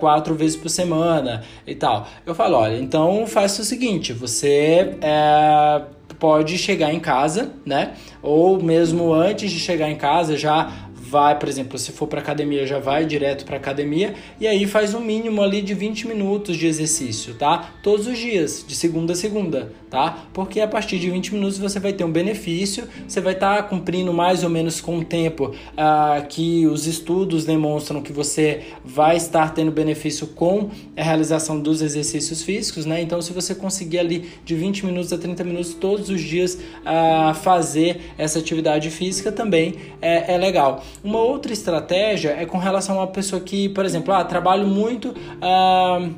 quatro 0.01 0.35
vezes 0.35 0.57
por 0.57 0.69
semana 0.69 1.43
e 1.67 1.75
tal. 1.75 2.07
Eu 2.27 2.35
falo: 2.35 2.57
olha, 2.57 2.79
então 2.79 3.27
faça 3.27 3.63
o 3.63 3.65
seguinte, 3.65 4.13
você. 4.13 4.97
Eh, 5.01 5.83
pode 6.21 6.59
chegar 6.59 6.93
em 6.93 7.01
casa, 7.01 7.51
né? 7.65 7.95
Ou 8.23 8.63
mesmo 8.63 9.13
antes 9.13 9.51
de 9.51 9.59
chegar 9.59 9.91
em 9.91 9.97
casa, 9.97 10.37
já 10.37 10.71
vai, 11.11 11.37
por 11.37 11.49
exemplo, 11.49 11.77
se 11.77 11.91
for 11.91 12.07
para 12.07 12.21
academia, 12.21 12.65
já 12.65 12.79
vai 12.79 13.05
direto 13.05 13.45
para 13.45 13.57
academia 13.57 14.15
e 14.39 14.47
aí 14.47 14.65
faz 14.65 14.95
um 14.95 15.01
mínimo 15.01 15.43
ali 15.43 15.61
de 15.61 15.75
20 15.75 16.07
minutos 16.07 16.57
de 16.57 16.69
exercício, 16.69 17.35
tá? 17.35 17.75
Todos 17.83 18.07
os 18.07 18.17
dias, 18.17 18.65
de 18.67 18.77
segunda 18.77 19.13
a 19.13 19.17
segunda, 19.17 19.73
tá? 19.91 20.25
Porque 20.33 20.61
a 20.61 20.69
partir 20.69 20.99
de 20.99 21.11
20 21.11 21.35
minutos 21.35 21.59
você 21.59 21.81
vai 21.81 21.93
ter 21.93 22.05
um 22.05 22.13
benefício, 22.13 22.89
você 23.07 23.21
vai 23.21 23.35
estar 23.35 23.57
tá 23.57 23.63
cumprindo 23.65 24.13
mais 24.13 24.45
ou 24.45 24.49
menos 24.49 24.81
com 24.81 24.99
o 24.99 25.05
tempo 25.05 25.53
ah, 25.77 26.25
que 26.29 26.67
os 26.67 26.87
estudos 26.87 27.45
demonstram 27.45 28.01
que 28.01 28.13
você 28.13 28.63
vai 28.85 29.17
estar 29.17 29.53
tendo 29.53 29.73
benefício 29.73 30.29
com 30.29 30.71
a 30.97 31.03
realização 31.03 31.61
dos 31.61 31.83
exercícios 31.83 32.43
físicos, 32.43 32.87
né? 32.87 33.03
Então, 33.03 33.21
se 33.21 33.33
você 33.33 33.55
conseguir 33.55 33.99
ali 33.99 34.31
de 34.45 34.55
20 34.55 34.87
minutos 34.87 35.13
a 35.13 35.19
30 35.19 35.43
minutos 35.43 35.75
todos 35.75 36.09
os 36.09 36.21
dias 36.21 36.59
ah, 36.85 37.35
fazer 37.35 38.01
essa 38.17 38.39
atividade 38.39 38.91
física 38.91 39.33
também 39.33 39.75
é, 40.01 40.35
é 40.35 40.39
legal. 40.39 40.85
Uma 41.03 41.19
outra 41.19 41.53
estratégia 41.53 42.31
é 42.31 42.47
com 42.47 42.59
relação 42.59 42.97
a 42.97 43.01
uma 43.01 43.07
pessoa 43.09 43.41
que, 43.41 43.69
por 43.71 43.85
exemplo, 43.85 44.15
ah, 44.15 44.25
trabalho 44.25 44.67
muito 44.67 45.15
ah, 45.43 46.09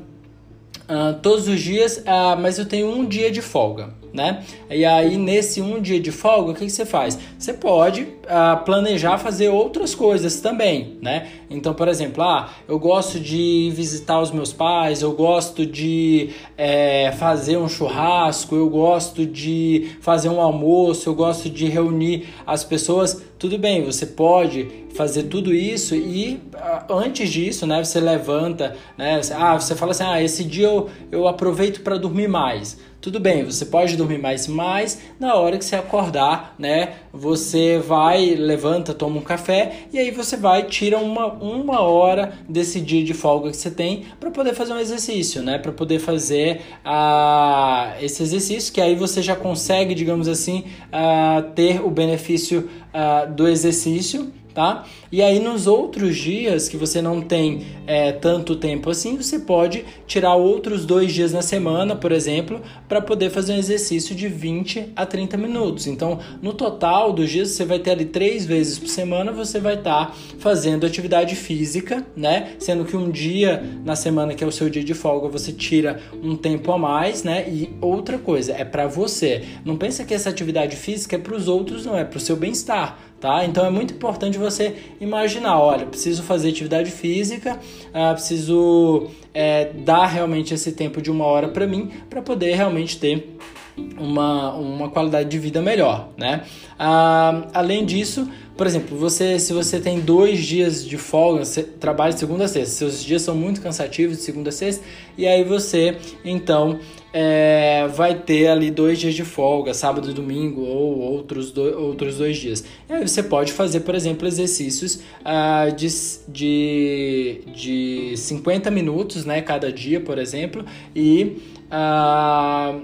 ah, 0.87 1.13
todos 1.21 1.47
os 1.47 1.59
dias, 1.59 2.01
ah, 2.05 2.35
mas 2.35 2.57
eu 2.59 2.65
tenho 2.65 2.87
um 2.87 3.05
dia 3.05 3.31
de 3.31 3.41
folga 3.41 3.89
né? 4.13 4.43
E 4.69 4.85
aí, 4.85 5.17
nesse 5.17 5.59
um 5.59 5.81
dia 5.81 5.99
de 5.99 6.11
folga, 6.11 6.51
o 6.51 6.53
que, 6.53 6.65
que 6.65 6.71
você 6.71 6.85
faz? 6.85 7.17
Você 7.37 7.51
pode 7.51 8.03
uh, 8.03 8.63
planejar 8.63 9.17
fazer 9.17 9.49
outras 9.49 9.95
coisas 9.95 10.39
também, 10.39 10.97
né? 11.01 11.27
Então, 11.49 11.73
por 11.73 11.87
exemplo, 11.87 12.23
ah, 12.23 12.49
eu 12.67 12.77
gosto 12.77 13.19
de 13.19 13.71
visitar 13.73 14.19
os 14.19 14.31
meus 14.31 14.53
pais, 14.53 15.01
eu 15.01 15.11
gosto 15.13 15.65
de 15.65 16.29
é, 16.57 17.11
fazer 17.13 17.57
um 17.57 17.67
churrasco, 17.67 18.55
eu 18.55 18.69
gosto 18.69 19.25
de 19.25 19.95
fazer 19.99 20.29
um 20.29 20.39
almoço, 20.39 21.09
eu 21.09 21.15
gosto 21.15 21.49
de 21.49 21.65
reunir 21.65 22.27
as 22.45 22.63
pessoas. 22.63 23.23
Tudo 23.39 23.57
bem, 23.57 23.83
você 23.83 24.05
pode 24.05 24.83
fazer 24.93 25.23
tudo 25.23 25.53
isso 25.53 25.95
e 25.95 26.39
uh, 26.53 26.93
antes 26.93 27.29
disso, 27.29 27.65
né, 27.65 27.83
você 27.83 27.99
levanta, 27.99 28.75
né? 28.97 29.19
Ah, 29.35 29.59
você 29.59 29.75
fala 29.75 29.91
assim, 29.91 30.03
ah, 30.03 30.21
esse 30.21 30.43
dia 30.43 30.67
eu, 30.67 30.89
eu 31.11 31.27
aproveito 31.27 31.81
para 31.81 31.97
dormir 31.97 32.27
mais. 32.27 32.77
Tudo 33.03 33.19
bem, 33.19 33.43
você 33.43 33.65
pode 33.65 33.97
dormir 33.97 34.17
mais, 34.17 34.47
mas 34.47 34.97
na 35.19 35.35
hora 35.35 35.57
que 35.57 35.65
você 35.65 35.75
acordar, 35.75 36.55
né, 36.57 36.93
você 37.11 37.77
vai, 37.77 38.33
levanta, 38.33 38.93
toma 38.93 39.17
um 39.17 39.21
café 39.21 39.87
e 39.91 39.99
aí 39.99 40.09
você 40.09 40.37
vai, 40.37 40.63
tira 40.67 40.97
uma, 40.97 41.33
uma 41.33 41.81
hora 41.81 42.31
desse 42.47 42.79
dia 42.79 43.03
de 43.03 43.13
folga 43.13 43.51
que 43.51 43.57
você 43.57 43.69
tem 43.69 44.05
para 44.21 44.31
poder 44.31 44.53
fazer 44.53 44.71
um 44.71 44.79
exercício, 44.79 45.41
né, 45.41 45.57
para 45.57 45.73
poder 45.73 45.99
fazer 45.99 46.61
uh, 46.85 48.01
esse 48.01 48.23
exercício, 48.23 48.73
que 48.73 48.79
aí 48.79 48.95
você 48.95 49.21
já 49.21 49.35
consegue, 49.35 49.93
digamos 49.93 50.29
assim, 50.29 50.63
uh, 50.87 51.43
ter 51.53 51.85
o 51.85 51.91
benefício 51.91 52.69
uh, 52.93 53.29
do 53.29 53.49
exercício 53.49 54.31
tá? 54.53 54.85
E 55.11 55.21
aí 55.21 55.39
nos 55.39 55.67
outros 55.67 56.15
dias 56.15 56.69
que 56.69 56.77
você 56.77 57.01
não 57.01 57.21
tem 57.21 57.65
é, 57.87 58.11
tanto 58.11 58.55
tempo 58.55 58.89
assim, 58.89 59.17
você 59.17 59.39
pode 59.39 59.85
tirar 60.07 60.35
outros 60.35 60.85
dois 60.85 61.13
dias 61.13 61.33
na 61.33 61.41
semana, 61.41 61.95
por 61.95 62.11
exemplo, 62.11 62.61
para 62.87 63.01
poder 63.01 63.29
fazer 63.29 63.53
um 63.53 63.57
exercício 63.57 64.15
de 64.15 64.27
20 64.27 64.93
a 64.95 65.05
30 65.05 65.37
minutos. 65.37 65.87
Então, 65.87 66.19
no 66.41 66.53
total 66.53 67.11
dos 67.11 67.29
dias, 67.29 67.49
você 67.49 67.65
vai 67.65 67.79
ter 67.79 67.91
ali 67.91 68.05
três 68.05 68.45
vezes 68.45 68.77
por 68.77 68.87
semana, 68.87 69.31
você 69.31 69.59
vai 69.59 69.75
estar 69.75 70.07
tá 70.07 70.13
fazendo 70.39 70.85
atividade 70.85 71.35
física, 71.35 72.05
né? 72.15 72.53
Sendo 72.59 72.85
que 72.85 72.95
um 72.95 73.09
dia 73.09 73.63
na 73.83 73.95
semana, 73.95 74.33
que 74.33 74.43
é 74.43 74.47
o 74.47 74.51
seu 74.51 74.69
dia 74.69 74.83
de 74.83 74.93
folga, 74.93 75.27
você 75.27 75.51
tira 75.51 75.99
um 76.21 76.35
tempo 76.35 76.71
a 76.71 76.77
mais, 76.77 77.23
né? 77.23 77.47
E 77.49 77.69
outra 77.81 78.17
coisa, 78.17 78.53
é 78.53 78.63
para 78.63 78.87
você. 78.87 79.43
Não 79.65 79.77
pensa 79.77 80.03
que 80.03 80.13
essa 80.13 80.29
atividade 80.29 80.75
física 80.75 81.15
é 81.15 81.19
para 81.19 81.35
os 81.35 81.47
outros, 81.47 81.85
não, 81.85 81.97
é 81.97 82.03
para 82.03 82.17
o 82.17 82.21
seu 82.21 82.35
bem-estar 82.35 83.12
tá? 83.23 83.45
Então 83.45 83.65
é 83.65 83.69
muito 83.69 83.93
importante 83.93 84.37
você 84.37 84.75
imaginar, 84.99 85.57
olha, 85.57 85.85
preciso 85.85 86.21
fazer 86.23 86.49
atividade 86.49 86.91
física, 86.91 87.57
ah, 87.93 88.11
preciso 88.13 89.07
é, 89.33 89.71
dar 89.71 90.07
realmente 90.07 90.53
esse 90.53 90.73
tempo 90.73 91.01
de 91.01 91.09
uma 91.09 91.23
hora 91.23 91.47
para 91.47 91.65
mim, 91.65 91.89
para 92.09 92.21
poder 92.21 92.53
realmente 92.53 92.99
ter 92.99 93.37
uma, 93.77 94.53
uma 94.53 94.89
qualidade 94.89 95.29
de 95.29 95.39
vida 95.39 95.61
melhor, 95.61 96.09
né? 96.17 96.43
Ah, 96.77 97.47
além 97.53 97.85
disso, 97.85 98.29
por 98.55 98.67
exemplo, 98.67 98.97
você 98.97 99.39
se 99.39 99.51
você 99.53 99.79
tem 99.79 99.99
dois 99.99 100.43
dias 100.45 100.85
de 100.85 100.97
folga, 100.97 101.43
você 101.43 101.63
trabalha 101.63 102.11
segunda 102.11 102.45
a 102.45 102.47
sexta, 102.47 102.75
seus 102.75 103.03
dias 103.03 103.21
são 103.21 103.35
muito 103.35 103.61
cansativos 103.61 104.17
de 104.17 104.23
segunda 104.23 104.49
a 104.49 104.51
sexta, 104.53 104.83
e 105.17 105.27
aí 105.27 105.43
você 105.43 105.97
então 106.23 106.79
é, 107.13 107.87
vai 107.93 108.15
ter 108.15 108.47
ali 108.47 108.71
dois 108.71 108.99
dias 108.99 109.13
de 109.13 109.23
folga, 109.23 109.71
sábado 109.73 110.09
e 110.09 110.13
domingo, 110.13 110.61
ou 110.61 110.99
outros, 110.99 111.51
do, 111.51 111.61
outros 111.79 112.17
dois 112.17 112.37
dias. 112.37 112.65
E 112.89 112.93
aí 112.93 113.07
você 113.07 113.21
pode 113.21 113.53
fazer, 113.53 113.81
por 113.81 113.93
exemplo, 113.93 114.27
exercícios 114.27 115.01
ah, 115.23 115.67
de, 115.69 115.87
de, 116.27 117.41
de 117.53 118.17
50 118.17 118.71
minutos 118.71 119.25
né, 119.25 119.41
cada 119.41 119.71
dia, 119.71 119.99
por 119.99 120.17
exemplo, 120.17 120.65
e. 120.95 121.37
Ah, 121.75 122.79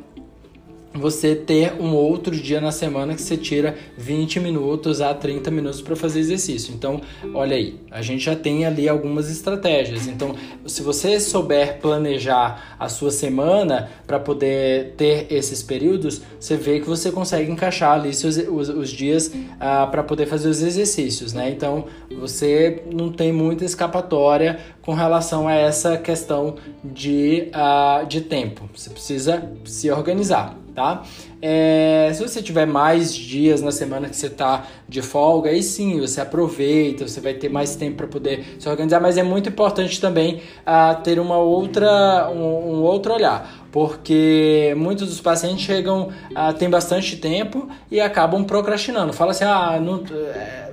você 0.99 1.35
ter 1.35 1.73
um 1.79 1.93
outro 1.95 2.35
dia 2.35 2.61
na 2.61 2.71
semana 2.71 3.15
que 3.15 3.21
você 3.21 3.37
tira 3.37 3.75
20 3.97 4.39
minutos 4.39 5.01
a 5.01 5.13
30 5.13 5.49
minutos 5.49 5.81
para 5.81 5.95
fazer 5.95 6.19
exercício. 6.19 6.73
Então, 6.73 7.01
olha 7.33 7.55
aí, 7.55 7.79
a 7.89 8.01
gente 8.01 8.23
já 8.23 8.35
tem 8.35 8.65
ali 8.65 8.87
algumas 8.87 9.29
estratégias. 9.31 10.07
Então, 10.07 10.35
se 10.65 10.81
você 10.81 11.19
souber 11.19 11.79
planejar 11.79 12.75
a 12.79 12.89
sua 12.89 13.11
semana 13.11 13.89
para 14.05 14.19
poder 14.19 14.93
ter 14.97 15.27
esses 15.29 15.63
períodos, 15.63 16.21
você 16.39 16.55
vê 16.55 16.79
que 16.79 16.87
você 16.87 17.11
consegue 17.11 17.51
encaixar 17.51 17.93
ali 17.93 18.13
seus, 18.13 18.37
os, 18.37 18.69
os 18.69 18.89
dias 18.89 19.31
ah, 19.59 19.87
para 19.87 20.03
poder 20.03 20.25
fazer 20.25 20.49
os 20.49 20.61
exercícios, 20.61 21.33
né? 21.33 21.49
Então, 21.49 21.85
você 22.19 22.83
não 22.93 23.11
tem 23.11 23.31
muita 23.31 23.65
escapatória 23.65 24.59
com 24.89 24.95
relação 24.95 25.47
a 25.47 25.53
essa 25.53 25.99
questão 25.99 26.55
de, 26.83 27.51
uh, 27.53 28.03
de 28.07 28.21
tempo. 28.21 28.67
Você 28.73 28.89
precisa 28.89 29.47
se 29.63 29.91
organizar 29.91 30.57
tá? 30.79 31.03
É, 31.41 32.09
se 32.13 32.21
você 32.21 32.41
tiver 32.41 32.65
mais 32.65 33.13
dias 33.13 33.61
na 33.61 33.71
semana 33.71 34.07
que 34.07 34.15
você 34.15 34.27
está 34.27 34.65
de 34.87 35.01
folga, 35.01 35.49
aí 35.49 35.61
sim 35.61 35.99
você 35.99 36.21
aproveita, 36.21 37.05
você 37.05 37.19
vai 37.19 37.33
ter 37.33 37.49
mais 37.49 37.75
tempo 37.75 37.97
para 37.97 38.07
poder 38.07 38.55
se 38.57 38.69
organizar, 38.69 39.01
mas 39.01 39.17
é 39.17 39.23
muito 39.23 39.49
importante 39.49 39.99
também 39.99 40.41
uh, 40.65 41.01
ter 41.03 41.19
uma 41.19 41.37
outra, 41.37 42.29
um, 42.29 42.75
um, 42.75 42.81
outro 42.81 43.13
olhar, 43.13 43.67
porque 43.71 44.73
muitos 44.77 45.09
dos 45.09 45.19
pacientes 45.19 45.65
chegam, 45.65 46.09
uh, 46.31 46.53
tem 46.57 46.69
bastante 46.69 47.17
tempo 47.17 47.67
e 47.91 47.99
acabam 47.99 48.45
procrastinando. 48.45 49.11
Fala 49.11 49.31
assim, 49.31 49.43
ah, 49.43 49.79
não, 49.81 50.03
é, 50.33 50.68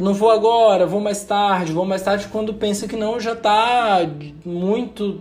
não 0.00 0.14
vou 0.14 0.30
agora, 0.30 0.86
vou 0.86 1.00
mais 1.00 1.24
tarde, 1.24 1.72
vou 1.72 1.84
mais 1.84 2.02
tarde, 2.02 2.28
quando 2.30 2.54
pensa 2.54 2.86
que 2.88 2.96
não, 2.96 3.20
já 3.20 3.32
está 3.32 4.08
muito 4.44 5.20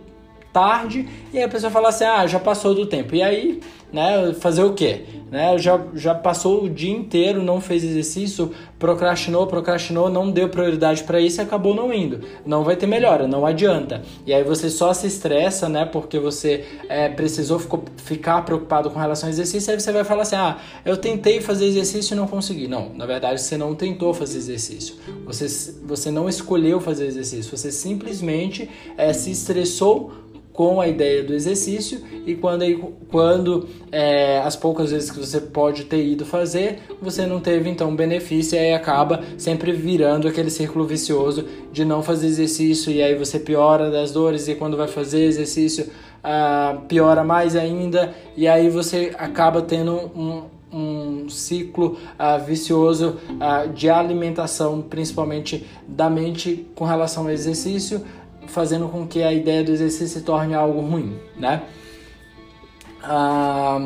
tarde, 0.52 1.08
e 1.34 1.38
aí 1.38 1.44
a 1.44 1.50
pessoa 1.50 1.72
fala 1.72 1.90
assim, 1.90 2.06
ah, 2.06 2.26
já 2.28 2.40
passou 2.40 2.74
do 2.74 2.86
tempo. 2.86 3.16
E 3.16 3.22
aí 3.22 3.60
né? 3.92 4.34
Fazer 4.40 4.64
o 4.64 4.74
quê? 4.74 5.02
Né? 5.32 5.58
Já, 5.58 5.80
já 5.94 6.14
passou 6.16 6.64
o 6.64 6.70
dia 6.70 6.92
inteiro, 6.92 7.42
não 7.42 7.60
fez 7.60 7.84
exercício, 7.84 8.52
procrastinou, 8.78 9.46
procrastinou, 9.48 10.10
não 10.10 10.32
deu 10.32 10.50
prioridade 10.50 11.04
para 11.04 11.20
isso 11.20 11.42
e 11.42 11.44
acabou 11.44 11.76
não 11.76 11.94
indo. 11.94 12.22
Não 12.46 12.64
vai 12.64 12.76
ter 12.76 12.88
melhora, 12.88 13.28
não 13.28 13.46
adianta. 13.46 14.02
E 14.26 14.34
aí 14.34 14.44
você 14.44 14.70
só 14.70 14.94
se 14.94 15.08
estressa, 15.08 15.68
né? 15.68 15.86
Porque 15.86 16.20
você 16.20 16.66
é, 16.88 17.10
precisou 17.10 17.60
ficou, 17.60 17.84
ficar 17.98 18.44
preocupado 18.44 18.90
com 18.90 19.00
relação 19.00 19.28
ao 19.28 19.34
exercício, 19.34 19.72
aí 19.72 19.80
você 19.80 19.92
vai 19.92 20.04
falar 20.04 20.24
assim: 20.24 20.36
ah, 20.36 20.58
eu 20.86 20.98
tentei 20.98 21.42
fazer 21.42 21.66
exercício 21.66 22.14
e 22.14 22.18
não 22.18 22.28
consegui. 22.28 22.68
Não, 22.68 22.92
na 22.94 23.06
verdade 23.06 23.42
você 23.42 23.58
não 23.58 23.76
tentou 23.76 24.14
fazer 24.14 24.38
exercício. 24.38 24.96
Você, 25.26 25.74
você 25.84 26.12
não 26.12 26.30
escolheu 26.30 26.80
fazer 26.80 27.06
exercício, 27.06 27.56
você 27.56 27.72
simplesmente 27.72 28.70
é, 28.98 29.14
se 29.14 29.32
estressou 29.32 30.12
com 30.60 30.82
a 30.82 30.90
ideia 30.90 31.24
do 31.24 31.34
exercício 31.34 32.02
e 32.26 32.36
quando, 32.36 32.66
quando 33.10 33.66
é, 33.94 34.40
as 34.40 34.58
poucas 34.58 34.92
vezes 34.92 35.10
que 35.10 35.18
você 35.18 35.40
pode 35.40 35.86
ter 35.86 36.06
ido 36.06 36.26
fazer, 36.26 36.80
você 37.02 37.26
não 37.26 37.40
teve 37.40 37.70
então 37.70 37.96
benefício 37.96 38.58
e 38.58 38.60
aí 38.60 38.74
acaba 38.74 39.24
sempre 39.38 39.72
virando 39.72 40.28
aquele 40.28 40.50
círculo 40.50 40.86
vicioso 40.86 41.46
de 41.72 41.86
não 41.86 42.04
fazer 42.04 42.28
exercício 42.28 42.92
e 42.92 43.02
aí 43.02 43.16
você 43.16 43.40
piora 43.40 43.90
das 43.90 44.12
dores 44.12 44.50
e 44.50 44.56
quando 44.56 44.76
vai 44.76 44.90
fazer 44.90 45.24
exercício 45.24 45.86
uh, 45.86 46.82
piora 46.90 47.24
mais 47.24 47.56
ainda 47.56 48.14
e 48.36 48.46
aí 48.46 48.70
você 48.70 49.16
acaba 49.18 49.62
tendo 49.62 50.12
um, 50.14 50.44
um 50.72 51.30
ciclo 51.30 51.98
uh, 52.20 52.44
vicioso 52.46 53.18
uh, 53.30 53.72
de 53.72 53.90
alimentação, 53.90 54.82
principalmente 54.82 55.66
da 55.88 56.10
mente 56.10 56.68
com 56.76 56.86
relação 56.86 57.24
ao 57.24 57.30
exercício, 57.30 58.04
fazendo 58.50 58.88
com 58.90 59.08
que 59.08 59.24
a 59.24 59.32
ideia 59.32 59.64
do 59.64 59.72
exercício 59.72 60.20
se 60.20 60.22
torne 60.22 60.54
algo 60.54 60.82
ruim, 60.82 61.18
né? 61.38 61.64
Ah, 63.04 63.80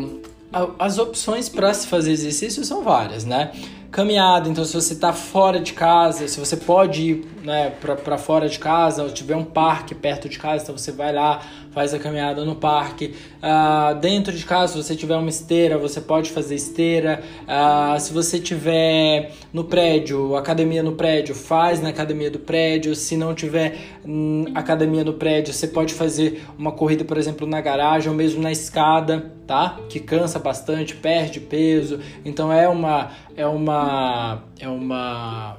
as 0.79 0.97
opções 0.97 1.49
para 1.49 1.73
se 1.73 1.87
fazer 1.87 2.11
exercício 2.11 2.63
são 2.63 2.83
várias, 2.83 3.25
né? 3.25 3.51
Caminhada, 3.91 4.49
então 4.49 4.65
se 4.65 4.73
você 4.73 4.93
está 4.93 5.13
fora 5.13 5.59
de 5.59 5.73
casa, 5.73 6.27
se 6.27 6.39
você 6.39 6.57
pode 6.57 7.01
ir 7.11 7.27
né, 7.43 7.69
para 7.69 8.17
fora 8.17 8.49
de 8.49 8.57
casa, 8.57 9.03
ou 9.03 9.09
tiver 9.11 9.35
um 9.35 9.43
parque 9.43 9.93
perto 9.93 10.27
de 10.27 10.39
casa, 10.39 10.63
então 10.63 10.75
você 10.75 10.91
vai 10.91 11.13
lá, 11.13 11.41
faz 11.73 11.93
a 11.93 11.99
caminhada 11.99 12.45
no 12.45 12.55
parque. 12.55 13.13
Uh, 13.41 13.99
dentro 13.99 14.31
de 14.31 14.45
casa, 14.45 14.73
se 14.73 14.83
você 14.83 14.95
tiver 14.95 15.15
uma 15.15 15.29
esteira, 15.29 15.77
você 15.77 15.99
pode 15.99 16.31
fazer 16.31 16.55
esteira. 16.55 17.21
Uh, 17.43 17.99
se 17.99 18.13
você 18.13 18.39
tiver 18.39 19.31
no 19.51 19.63
prédio, 19.63 20.35
academia 20.35 20.83
no 20.83 20.93
prédio, 20.93 21.33
faz 21.33 21.81
na 21.81 21.89
academia 21.89 22.29
do 22.29 22.39
prédio. 22.39 22.95
Se 22.95 23.17
não 23.17 23.33
tiver 23.33 23.77
hum, 24.05 24.45
academia 24.53 25.03
no 25.03 25.13
prédio, 25.13 25.53
você 25.53 25.67
pode 25.67 25.93
fazer 25.93 26.43
uma 26.57 26.71
corrida, 26.71 27.03
por 27.03 27.17
exemplo, 27.17 27.47
na 27.47 27.59
garagem 27.59 28.09
ou 28.09 28.15
mesmo 28.15 28.41
na 28.41 28.51
escada, 28.51 29.31
tá? 29.47 29.79
Que 29.89 29.99
cansa 29.99 30.39
bastante, 30.39 30.95
perde 30.95 31.39
peso. 31.39 31.99
Então 32.23 32.53
é 32.53 32.67
uma 32.67 33.11
é 33.35 33.47
uma 33.47 34.43
é 34.59 34.67
uma 34.67 35.57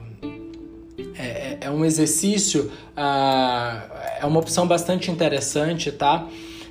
é, 1.17 1.23
é, 1.23 1.59
é 1.63 1.71
um 1.71 1.85
exercício, 1.85 2.71
uh, 2.97 3.93
é 4.21 4.25
uma 4.25 4.39
opção 4.39 4.67
bastante 4.67 5.11
interessante, 5.11 5.91
tá? 5.91 6.29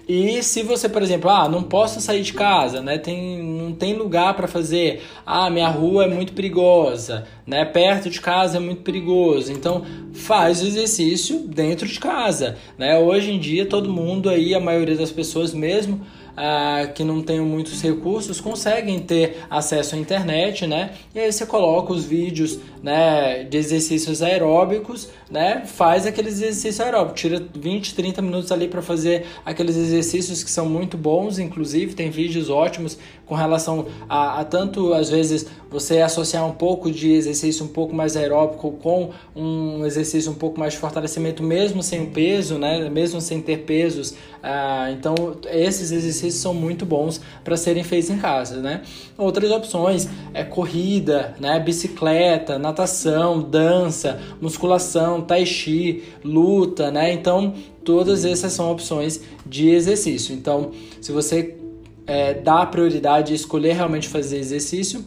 E 0.07 0.43
se 0.43 0.63
você, 0.63 0.89
por 0.89 1.01
exemplo, 1.01 1.29
ah, 1.29 1.47
não 1.47 1.63
posso 1.63 2.01
sair 2.01 2.23
de 2.23 2.33
casa, 2.33 2.81
né? 2.81 2.97
Tem, 2.97 3.41
não 3.41 3.71
tem 3.71 3.93
lugar 3.93 4.33
para 4.33 4.47
fazer. 4.49 5.01
Ah, 5.25 5.49
minha 5.49 5.69
rua 5.69 6.03
é 6.03 6.07
muito 6.09 6.33
perigosa, 6.33 7.25
né? 7.47 7.63
Perto 7.63 8.09
de 8.09 8.19
casa 8.19 8.57
é 8.57 8.59
muito 8.59 8.81
perigoso. 8.81 9.53
Então, 9.53 9.85
faz 10.13 10.61
o 10.61 10.67
exercício 10.67 11.39
dentro 11.47 11.87
de 11.87 11.99
casa, 12.01 12.57
né? 12.77 12.99
Hoje 12.99 13.31
em 13.31 13.39
dia 13.39 13.65
todo 13.65 13.89
mundo 13.89 14.29
aí, 14.29 14.53
a 14.53 14.59
maioria 14.59 14.97
das 14.97 15.11
pessoas 15.11 15.53
mesmo 15.53 16.01
ah, 16.35 16.87
que 16.93 17.03
não 17.03 17.21
tenham 17.21 17.45
muitos 17.45 17.81
recursos 17.81 18.41
conseguem 18.41 18.99
ter 18.99 19.37
acesso 19.49 19.95
à 19.95 19.97
internet, 19.97 20.67
né? 20.67 20.93
E 21.13 21.19
aí 21.19 21.31
você 21.31 21.45
coloca 21.45 21.93
os 21.93 22.05
vídeos, 22.05 22.59
né, 22.81 23.43
de 23.43 23.57
exercícios 23.57 24.21
aeróbicos, 24.21 25.09
né? 25.29 25.63
Faz 25.65 26.05
aqueles 26.05 26.33
exercícios 26.33 26.79
aeróbicos, 26.79 27.21
tira 27.21 27.45
20, 27.55 27.95
30 27.95 28.21
minutos 28.21 28.51
ali 28.51 28.67
para 28.67 28.81
fazer 28.81 29.25
aqueles 29.45 29.75
exercícios 29.75 30.43
que 30.43 30.51
são 30.51 30.67
muito 30.67 30.97
bons, 30.97 31.39
inclusive 31.39 31.93
tem 31.93 32.09
vídeos 32.09 32.49
ótimos 32.49 32.97
com 33.25 33.35
relação 33.35 33.85
a, 34.07 34.41
a 34.41 34.45
tanto 34.45 34.93
às 34.93 35.09
vezes 35.09 35.45
você 35.69 36.01
associar 36.01 36.45
um 36.45 36.51
pouco 36.51 36.91
de 36.91 37.11
exercício 37.11 37.65
um 37.65 37.67
pouco 37.67 37.95
mais 37.95 38.15
aeróbico 38.15 38.71
com 38.73 39.09
um 39.35 39.85
exercício 39.85 40.31
um 40.31 40.35
pouco 40.35 40.59
mais 40.59 40.73
de 40.73 40.79
fortalecimento 40.79 41.41
mesmo 41.41 41.81
sem 41.81 42.05
peso, 42.05 42.57
né? 42.57 42.89
Mesmo 42.89 43.19
sem 43.19 43.41
ter 43.41 43.59
pesos. 43.59 44.13
Ah, 44.41 44.91
então 44.91 45.15
esses 45.51 45.91
exercícios 45.91 46.35
são 46.41 46.53
muito 46.53 46.85
bons 46.85 47.19
para 47.43 47.57
serem 47.57 47.83
feitos 47.83 48.09
em 48.09 48.17
casa, 48.17 48.61
né? 48.61 48.81
Outras 49.17 49.49
opções 49.51 50.07
é 50.33 50.43
corrida, 50.43 51.33
né? 51.39 51.59
Bicicleta, 51.59 52.59
natação, 52.59 53.41
dança, 53.41 54.19
musculação, 54.39 55.21
tai 55.21 55.45
chi, 55.45 56.03
luta, 56.23 56.91
né? 56.91 57.11
Então 57.13 57.53
todas 57.83 58.25
essas 58.25 58.53
são 58.53 58.71
opções 58.71 59.21
de 59.45 59.69
exercício. 59.69 60.33
Então, 60.33 60.71
se 61.01 61.11
você 61.11 61.62
é, 62.05 62.33
dá 62.33 62.65
prioridade 62.65 63.33
a 63.33 63.35
escolher 63.35 63.73
realmente 63.73 64.07
fazer 64.07 64.37
exercício, 64.37 65.03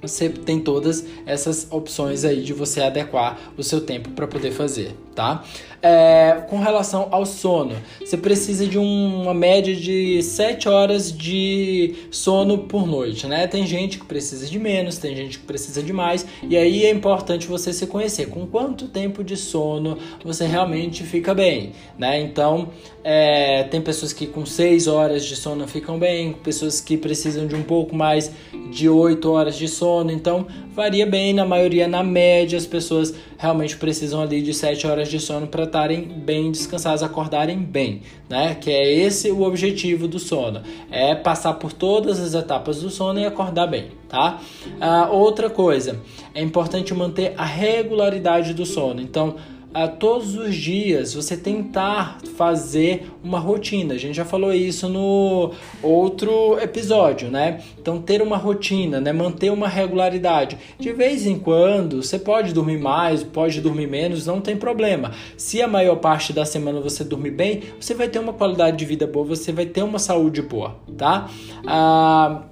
você 0.00 0.28
tem 0.30 0.60
todas 0.60 1.04
essas 1.26 1.66
opções 1.70 2.24
aí 2.24 2.42
de 2.42 2.52
você 2.52 2.80
adequar 2.80 3.38
o 3.56 3.62
seu 3.62 3.80
tempo 3.80 4.10
para 4.10 4.26
poder 4.26 4.50
fazer, 4.50 4.94
tá? 5.14 5.44
É, 5.82 6.42
com 6.48 6.58
relação 6.58 7.08
ao 7.10 7.24
sono, 7.24 7.74
você 7.98 8.16
precisa 8.16 8.66
de 8.66 8.78
um, 8.78 9.22
uma 9.22 9.32
média 9.32 9.74
de 9.74 10.22
7 10.22 10.68
horas 10.68 11.10
de 11.10 11.94
sono 12.10 12.58
por 12.58 12.86
noite, 12.86 13.26
né? 13.26 13.46
Tem 13.46 13.66
gente 13.66 13.98
que 13.98 14.04
precisa 14.04 14.46
de 14.46 14.58
menos, 14.58 14.98
tem 14.98 15.16
gente 15.16 15.38
que 15.38 15.46
precisa 15.46 15.82
de 15.82 15.92
mais, 15.92 16.26
e 16.42 16.54
aí 16.54 16.84
é 16.84 16.90
importante 16.90 17.46
você 17.46 17.72
se 17.72 17.86
conhecer 17.86 18.28
com 18.28 18.46
quanto 18.46 18.88
tempo 18.88 19.24
de 19.24 19.36
sono 19.36 19.96
você 20.22 20.46
realmente 20.46 21.02
fica 21.02 21.32
bem, 21.34 21.72
né? 21.98 22.20
Então, 22.20 22.68
é, 23.02 23.64
tem 23.64 23.80
pessoas 23.80 24.12
que 24.12 24.26
com 24.26 24.44
6 24.44 24.86
horas 24.86 25.24
de 25.24 25.34
sono 25.34 25.66
ficam 25.66 25.98
bem, 25.98 26.32
pessoas 26.32 26.80
que 26.80 26.96
precisam 26.96 27.46
de 27.46 27.54
um 27.54 27.62
pouco 27.62 27.96
mais 27.96 28.30
de 28.70 28.88
8 28.88 29.30
horas 29.30 29.56
de 29.56 29.66
sono, 29.66 30.12
então 30.12 30.46
varia 30.74 31.06
bem, 31.06 31.32
na 31.32 31.44
maioria, 31.44 31.88
na 31.88 32.02
média, 32.02 32.58
as 32.58 32.66
pessoas 32.66 33.14
realmente 33.40 33.74
precisam 33.78 34.20
ali 34.20 34.42
de 34.42 34.52
7 34.52 34.86
horas 34.86 35.08
de 35.08 35.18
sono 35.18 35.46
para 35.46 35.64
estarem 35.64 36.02
bem 36.02 36.52
descansadas, 36.52 37.02
acordarem 37.02 37.58
bem, 37.58 38.02
né? 38.28 38.54
Que 38.54 38.70
é 38.70 38.92
esse 38.92 39.30
o 39.30 39.44
objetivo 39.44 40.06
do 40.06 40.18
sono, 40.18 40.60
é 40.90 41.14
passar 41.14 41.54
por 41.54 41.72
todas 41.72 42.20
as 42.20 42.34
etapas 42.34 42.82
do 42.82 42.90
sono 42.90 43.18
e 43.18 43.24
acordar 43.24 43.66
bem, 43.66 43.92
tá? 44.10 44.38
Ah, 44.78 45.08
outra 45.10 45.48
coisa, 45.48 45.98
é 46.34 46.42
importante 46.42 46.92
manter 46.92 47.32
a 47.34 47.46
regularidade 47.46 48.52
do 48.52 48.66
sono, 48.66 49.00
então 49.00 49.36
a 49.72 49.86
todos 49.86 50.34
os 50.36 50.54
dias 50.54 51.14
você 51.14 51.36
tentar 51.36 52.18
fazer 52.36 53.10
uma 53.22 53.38
rotina. 53.38 53.94
A 53.94 53.98
gente 53.98 54.14
já 54.16 54.24
falou 54.24 54.52
isso 54.52 54.88
no 54.88 55.52
outro 55.82 56.58
episódio, 56.60 57.30
né? 57.30 57.60
Então 57.80 58.00
ter 58.00 58.20
uma 58.20 58.36
rotina, 58.36 59.00
né? 59.00 59.12
Manter 59.12 59.50
uma 59.50 59.68
regularidade. 59.68 60.58
De 60.78 60.92
vez 60.92 61.26
em 61.26 61.38
quando 61.38 62.02
você 62.02 62.18
pode 62.18 62.52
dormir 62.52 62.78
mais, 62.78 63.22
pode 63.22 63.60
dormir 63.60 63.86
menos, 63.86 64.26
não 64.26 64.40
tem 64.40 64.56
problema. 64.56 65.12
Se 65.36 65.62
a 65.62 65.68
maior 65.68 65.96
parte 65.96 66.32
da 66.32 66.44
semana 66.44 66.80
você 66.80 67.04
dormir 67.04 67.30
bem, 67.30 67.62
você 67.78 67.94
vai 67.94 68.08
ter 68.08 68.18
uma 68.18 68.32
qualidade 68.32 68.76
de 68.76 68.84
vida 68.84 69.06
boa, 69.06 69.24
você 69.24 69.52
vai 69.52 69.66
ter 69.66 69.82
uma 69.82 69.98
saúde 69.98 70.42
boa, 70.42 70.76
tá? 70.96 71.30
Ah, 71.66 72.42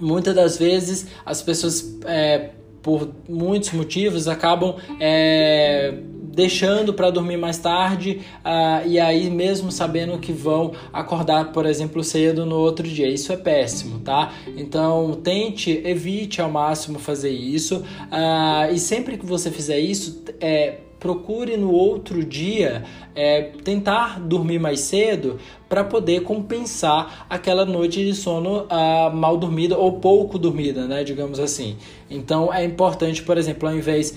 muitas 0.00 0.34
das 0.34 0.56
vezes 0.56 1.06
as 1.24 1.42
pessoas 1.42 1.98
é, 2.06 2.50
por 2.82 3.10
muitos 3.28 3.72
motivos 3.72 4.26
acabam 4.26 4.76
é, 4.98 5.94
deixando 6.32 6.94
para 6.94 7.10
dormir 7.10 7.36
mais 7.36 7.58
tarde 7.58 8.20
uh, 8.44 8.86
e 8.86 8.98
aí 8.98 9.28
mesmo 9.28 9.70
sabendo 9.72 10.18
que 10.18 10.32
vão 10.32 10.72
acordar, 10.92 11.52
por 11.52 11.66
exemplo, 11.66 12.02
cedo 12.04 12.46
no 12.46 12.56
outro 12.56 12.86
dia. 12.86 13.08
Isso 13.08 13.32
é 13.32 13.36
péssimo, 13.36 13.98
tá? 13.98 14.32
Então 14.56 15.18
tente, 15.22 15.82
evite 15.84 16.40
ao 16.40 16.50
máximo 16.50 16.98
fazer 16.98 17.30
isso 17.30 17.78
uh, 17.78 18.72
e 18.72 18.78
sempre 18.78 19.18
que 19.18 19.26
você 19.26 19.50
fizer 19.50 19.78
isso, 19.78 20.22
é, 20.40 20.78
procure 21.00 21.56
no 21.56 21.72
outro 21.72 22.22
dia 22.22 22.84
é, 23.14 23.42
tentar 23.64 24.20
dormir 24.20 24.58
mais 24.58 24.80
cedo 24.80 25.38
para 25.68 25.82
poder 25.82 26.22
compensar 26.22 27.26
aquela 27.28 27.64
noite 27.64 28.04
de 28.04 28.14
sono 28.14 28.64
uh, 28.64 29.14
mal 29.14 29.36
dormida 29.36 29.78
ou 29.78 29.94
pouco 30.00 30.38
dormida, 30.38 30.86
né? 30.86 31.02
Digamos 31.02 31.40
assim. 31.40 31.76
Então 32.10 32.52
é 32.52 32.64
importante, 32.64 33.22
por 33.22 33.38
exemplo, 33.38 33.68
ao 33.68 33.74
invés 33.74 34.14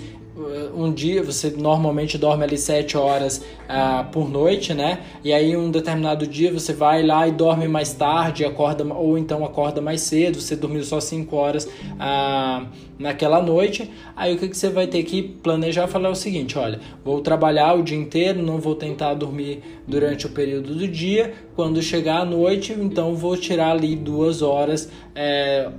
um 0.75 0.91
dia 0.91 1.21
você 1.21 1.51
normalmente 1.51 2.17
dorme 2.17 2.43
ali 2.43 2.57
7 2.57 2.97
horas 2.97 3.37
uh, 3.37 4.09
por 4.11 4.29
noite, 4.29 4.73
né? 4.73 4.99
E 5.23 5.31
aí 5.31 5.55
um 5.55 5.69
determinado 5.69 6.25
dia 6.25 6.51
você 6.51 6.73
vai 6.73 7.03
lá 7.03 7.27
e 7.27 7.31
dorme 7.31 7.67
mais 7.67 7.93
tarde, 7.93 8.43
acorda 8.43 8.83
ou 8.93 9.17
então 9.17 9.45
acorda 9.45 9.79
mais 9.79 10.01
cedo, 10.01 10.41
você 10.41 10.55
dormiu 10.55 10.83
só 10.83 10.99
5 10.99 11.35
horas 11.35 11.65
uh, 11.65 12.67
naquela 12.97 13.41
noite. 13.41 13.89
Aí 14.15 14.33
o 14.33 14.37
que, 14.37 14.47
que 14.47 14.57
você 14.57 14.69
vai 14.69 14.87
ter 14.87 15.03
que 15.03 15.21
planejar 15.21 15.87
falar 15.87 16.09
é 16.09 16.11
o 16.11 16.15
seguinte, 16.15 16.57
olha, 16.57 16.79
vou 17.03 17.21
trabalhar 17.21 17.73
o 17.73 17.83
dia 17.83 17.97
inteiro, 17.97 18.41
não 18.41 18.59
vou 18.59 18.75
tentar 18.75 19.13
dormir 19.13 19.61
durante 19.87 20.25
o 20.25 20.29
período 20.29 20.75
do 20.75 20.87
dia. 20.87 21.33
Quando 21.55 21.81
chegar 21.81 22.21
à 22.21 22.25
noite, 22.25 22.73
então 22.73 23.15
vou 23.15 23.37
tirar 23.37 23.71
ali 23.71 23.95
duas 23.95 24.41
horas, 24.41 24.89
é, 25.15 25.69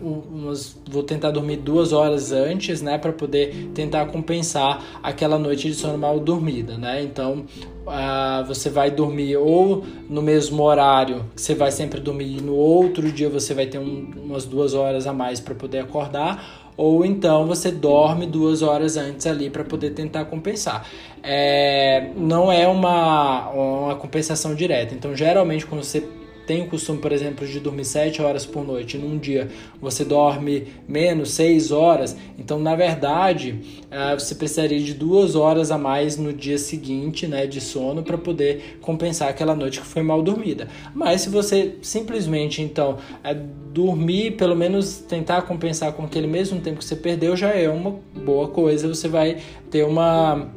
umas, 0.00 0.78
vou 0.88 1.02
tentar 1.02 1.30
dormir 1.30 1.56
duas 1.56 1.92
horas 1.92 2.32
antes, 2.32 2.82
né, 2.82 2.98
para 2.98 3.12
poder 3.12 3.70
tentar 3.74 4.06
compensar 4.06 5.00
aquela 5.02 5.38
noite 5.38 5.68
de 5.68 5.74
sono 5.74 5.98
mal 5.98 6.20
dormida, 6.20 6.78
né? 6.78 7.02
Então 7.02 7.44
uh, 7.86 8.44
você 8.46 8.70
vai 8.70 8.90
dormir 8.90 9.36
ou 9.36 9.84
no 10.08 10.22
mesmo 10.22 10.62
horário 10.62 11.24
que 11.34 11.42
você 11.42 11.54
vai 11.54 11.70
sempre 11.70 12.00
dormir, 12.00 12.40
no 12.40 12.54
outro 12.54 13.10
dia 13.10 13.28
você 13.28 13.54
vai 13.54 13.66
ter 13.66 13.78
um, 13.78 14.10
umas 14.16 14.44
duas 14.44 14.74
horas 14.74 15.06
a 15.06 15.12
mais 15.12 15.40
para 15.40 15.54
poder 15.54 15.80
acordar 15.80 16.72
ou 16.76 17.04
então 17.04 17.46
você 17.46 17.70
dorme 17.70 18.26
duas 18.26 18.62
horas 18.62 18.96
antes 18.96 19.26
ali 19.26 19.48
para 19.48 19.64
poder 19.64 19.90
tentar 19.90 20.24
compensar. 20.24 20.86
É, 21.22 22.10
não 22.16 22.50
é 22.50 22.66
uma, 22.66 23.48
uma 23.50 23.96
compensação 23.96 24.54
direta. 24.54 24.94
Então, 24.94 25.14
geralmente, 25.14 25.66
quando 25.66 25.84
você 25.84 26.06
tem 26.46 26.62
o 26.62 26.66
costume, 26.66 26.98
por 26.98 27.12
exemplo, 27.12 27.46
de 27.46 27.58
dormir 27.58 27.84
7 27.84 28.20
horas 28.20 28.44
por 28.44 28.64
noite, 28.66 28.98
num 28.98 29.18
dia. 29.18 29.48
Você 29.80 30.04
dorme 30.04 30.66
menos 30.86 31.30
6 31.32 31.70
horas, 31.72 32.16
então 32.38 32.58
na 32.58 32.74
verdade 32.76 33.60
uh, 33.86 34.18
você 34.18 34.34
precisaria 34.34 34.80
de 34.80 34.94
duas 34.94 35.34
horas 35.34 35.70
a 35.70 35.78
mais 35.78 36.16
no 36.16 36.32
dia 36.32 36.58
seguinte 36.58 37.26
né, 37.26 37.46
de 37.46 37.60
sono 37.60 38.02
para 38.02 38.18
poder 38.18 38.78
compensar 38.80 39.28
aquela 39.28 39.54
noite 39.54 39.80
que 39.80 39.86
foi 39.86 40.02
mal 40.02 40.22
dormida. 40.22 40.68
Mas 40.94 41.22
se 41.22 41.30
você 41.30 41.76
simplesmente 41.82 42.60
então 42.62 42.92
uh, 42.92 43.34
dormir, 43.72 44.32
pelo 44.32 44.54
menos 44.54 44.98
tentar 44.98 45.42
compensar 45.42 45.92
com 45.92 46.04
aquele 46.04 46.26
mesmo 46.26 46.60
tempo 46.60 46.78
que 46.78 46.84
você 46.84 46.96
perdeu, 46.96 47.36
já 47.36 47.50
é 47.50 47.68
uma 47.68 47.96
boa 48.14 48.48
coisa, 48.48 48.86
você 48.86 49.08
vai 49.08 49.38
ter 49.70 49.84
uma, 49.84 50.48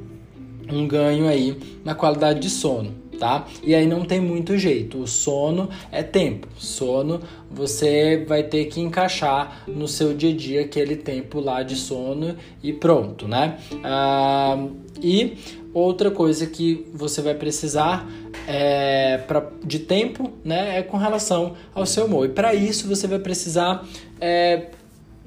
um 0.72 0.88
ganho 0.88 1.28
aí 1.28 1.58
na 1.84 1.96
qualidade 1.96 2.40
de 2.40 2.50
sono 2.50 3.07
tá? 3.18 3.46
E 3.64 3.76
aí 3.76 3.86
não 3.86 4.06
tem 4.06 4.20
muito 4.20 4.58
jeito. 4.58 5.00
O 5.00 5.08
sono 5.08 5.70
é 5.92 6.04
tempo. 6.04 6.48
Sono 6.58 7.22
você 7.50 8.24
vai 8.28 8.44
ter 8.44 8.66
que 8.66 8.80
encaixar 8.80 9.64
no 9.68 9.88
seu 9.88 10.14
dia 10.14 10.32
a 10.32 10.36
dia 10.36 10.62
aquele 10.62 10.96
tempo 10.96 11.40
lá 11.40 11.64
de 11.64 11.76
sono 11.76 12.36
e 12.62 12.74
pronto, 12.74 13.28
né? 13.28 13.58
Ah, 13.84 14.68
e 15.02 15.38
outra 15.74 16.10
coisa 16.10 16.48
que 16.48 16.88
você 16.94 17.22
vai 17.22 17.36
precisar 17.36 18.08
é, 18.48 19.18
pra, 19.20 19.46
de 19.64 19.80
tempo, 19.80 20.32
né, 20.44 20.80
é 20.80 20.84
com 20.84 20.98
relação 20.98 21.56
ao 21.74 21.86
seu 21.86 22.06
humor. 22.06 22.26
E 22.26 22.30
para 22.30 22.54
isso 22.54 22.88
você 22.88 23.08
vai 23.08 23.20
precisar 23.20 23.86
é, 24.20 24.68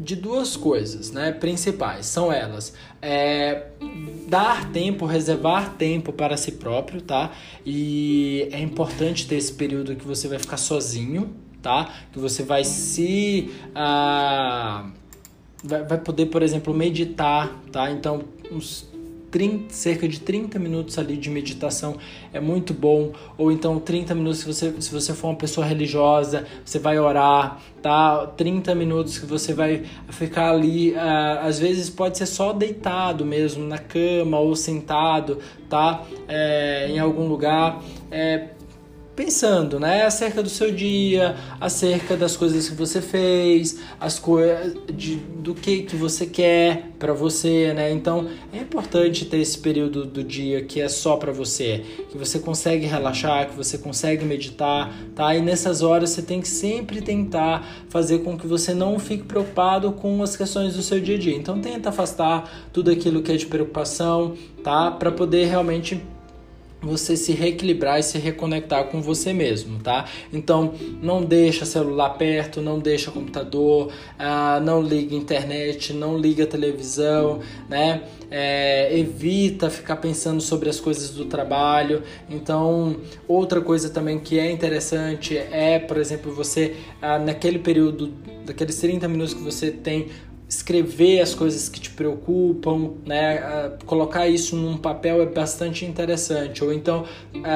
de 0.00 0.16
duas 0.16 0.56
coisas 0.56 1.12
né, 1.12 1.30
principais. 1.30 2.06
São 2.06 2.32
elas: 2.32 2.72
é, 3.02 3.66
dar 4.26 4.72
tempo, 4.72 5.04
reservar 5.04 5.74
tempo 5.74 6.12
para 6.12 6.36
si 6.36 6.52
próprio, 6.52 7.02
tá? 7.02 7.30
E 7.64 8.48
é 8.50 8.60
importante 8.60 9.28
ter 9.28 9.36
esse 9.36 9.52
período 9.52 9.94
que 9.94 10.06
você 10.06 10.26
vai 10.26 10.38
ficar 10.38 10.56
sozinho, 10.56 11.30
tá? 11.60 11.92
Que 12.12 12.18
você 12.18 12.42
vai 12.42 12.64
se. 12.64 13.50
Ah, 13.74 14.90
vai, 15.62 15.98
poder, 15.98 16.26
por 16.26 16.42
exemplo, 16.42 16.72
meditar, 16.72 17.54
tá? 17.70 17.90
Então, 17.90 18.24
uns 18.50 18.89
30, 19.30 19.72
cerca 19.72 20.08
de 20.08 20.20
30 20.20 20.58
minutos 20.58 20.98
ali 20.98 21.16
de 21.16 21.30
meditação 21.30 21.96
é 22.32 22.40
muito 22.40 22.74
bom. 22.74 23.12
Ou 23.38 23.50
então 23.50 23.78
30 23.78 24.14
minutos 24.14 24.40
se 24.40 24.46
você, 24.46 24.74
se 24.80 24.92
você 24.92 25.14
for 25.14 25.28
uma 25.28 25.36
pessoa 25.36 25.66
religiosa, 25.66 26.46
você 26.64 26.78
vai 26.78 26.98
orar, 26.98 27.60
tá? 27.82 28.26
30 28.36 28.74
minutos 28.74 29.18
que 29.18 29.26
você 29.26 29.54
vai 29.54 29.84
ficar 30.08 30.50
ali, 30.50 30.92
uh, 30.92 31.46
às 31.46 31.58
vezes 31.58 31.88
pode 31.90 32.18
ser 32.18 32.26
só 32.26 32.52
deitado 32.52 33.24
mesmo 33.24 33.64
na 33.64 33.78
cama 33.78 34.38
ou 34.38 34.54
sentado, 34.56 35.38
tá? 35.68 36.02
É, 36.28 36.88
em 36.90 36.98
algum 36.98 37.26
lugar. 37.26 37.82
É, 38.10 38.48
pensando, 39.20 39.78
né, 39.78 40.06
acerca 40.06 40.42
do 40.42 40.48
seu 40.48 40.72
dia, 40.72 41.36
acerca 41.60 42.16
das 42.16 42.38
coisas 42.38 42.70
que 42.70 42.74
você 42.74 43.02
fez, 43.02 43.78
as 44.00 44.18
coisas 44.18 44.72
do 45.36 45.54
que 45.54 45.82
que 45.82 45.94
você 45.94 46.24
quer 46.24 46.88
para 46.98 47.12
você, 47.12 47.74
né? 47.74 47.92
Então, 47.92 48.26
é 48.50 48.56
importante 48.56 49.26
ter 49.26 49.36
esse 49.36 49.58
período 49.58 50.06
do 50.06 50.24
dia 50.24 50.64
que 50.64 50.80
é 50.80 50.88
só 50.88 51.18
para 51.18 51.32
você, 51.32 51.84
que 52.10 52.16
você 52.16 52.38
consegue 52.38 52.86
relaxar, 52.86 53.50
que 53.50 53.54
você 53.54 53.76
consegue 53.76 54.24
meditar, 54.24 54.90
tá? 55.14 55.36
E 55.36 55.42
nessas 55.42 55.82
horas 55.82 56.08
você 56.08 56.22
tem 56.22 56.40
que 56.40 56.48
sempre 56.48 57.02
tentar 57.02 57.84
fazer 57.90 58.20
com 58.20 58.38
que 58.38 58.46
você 58.46 58.72
não 58.72 58.98
fique 58.98 59.24
preocupado 59.24 59.92
com 59.92 60.22
as 60.22 60.34
questões 60.34 60.74
do 60.76 60.82
seu 60.82 60.98
dia 60.98 61.16
a 61.16 61.18
dia. 61.18 61.36
Então, 61.36 61.60
tenta 61.60 61.90
afastar 61.90 62.70
tudo 62.72 62.90
aquilo 62.90 63.20
que 63.20 63.30
é 63.30 63.36
de 63.36 63.44
preocupação, 63.44 64.34
tá? 64.64 64.90
Para 64.90 65.12
poder 65.12 65.44
realmente 65.44 66.00
você 66.82 67.16
se 67.16 67.32
reequilibrar 67.32 67.98
e 67.98 68.02
se 68.02 68.18
reconectar 68.18 68.84
com 68.84 69.00
você 69.02 69.32
mesmo, 69.32 69.78
tá? 69.78 70.06
Então, 70.32 70.74
não 71.02 71.22
deixa 71.22 71.64
celular 71.64 72.10
perto, 72.10 72.60
não 72.60 72.78
deixa 72.78 73.10
computador, 73.10 73.92
ah, 74.18 74.60
não 74.60 74.82
liga 74.82 75.14
internet, 75.14 75.92
não 75.92 76.16
liga 76.16 76.46
televisão, 76.46 77.40
né? 77.68 78.02
É, 78.30 78.96
evita 78.96 79.68
ficar 79.68 79.96
pensando 79.96 80.40
sobre 80.40 80.68
as 80.68 80.78
coisas 80.78 81.10
do 81.10 81.24
trabalho. 81.24 82.02
Então, 82.28 82.96
outra 83.26 83.60
coisa 83.60 83.90
também 83.90 84.18
que 84.18 84.38
é 84.38 84.50
interessante 84.50 85.36
é, 85.36 85.78
por 85.78 85.96
exemplo, 85.96 86.32
você 86.32 86.76
ah, 87.02 87.18
naquele 87.18 87.58
período, 87.58 88.12
daqueles 88.46 88.76
30 88.78 89.08
minutos 89.08 89.34
que 89.34 89.42
você 89.42 89.70
tem 89.70 90.08
escrever 90.50 91.20
as 91.20 91.32
coisas 91.32 91.68
que 91.68 91.80
te 91.80 91.90
preocupam, 91.90 92.94
né? 93.06 93.70
colocar 93.86 94.26
isso 94.26 94.56
num 94.56 94.76
papel 94.76 95.22
é 95.22 95.26
bastante 95.26 95.84
interessante. 95.84 96.64
Ou 96.64 96.72
então, 96.72 97.04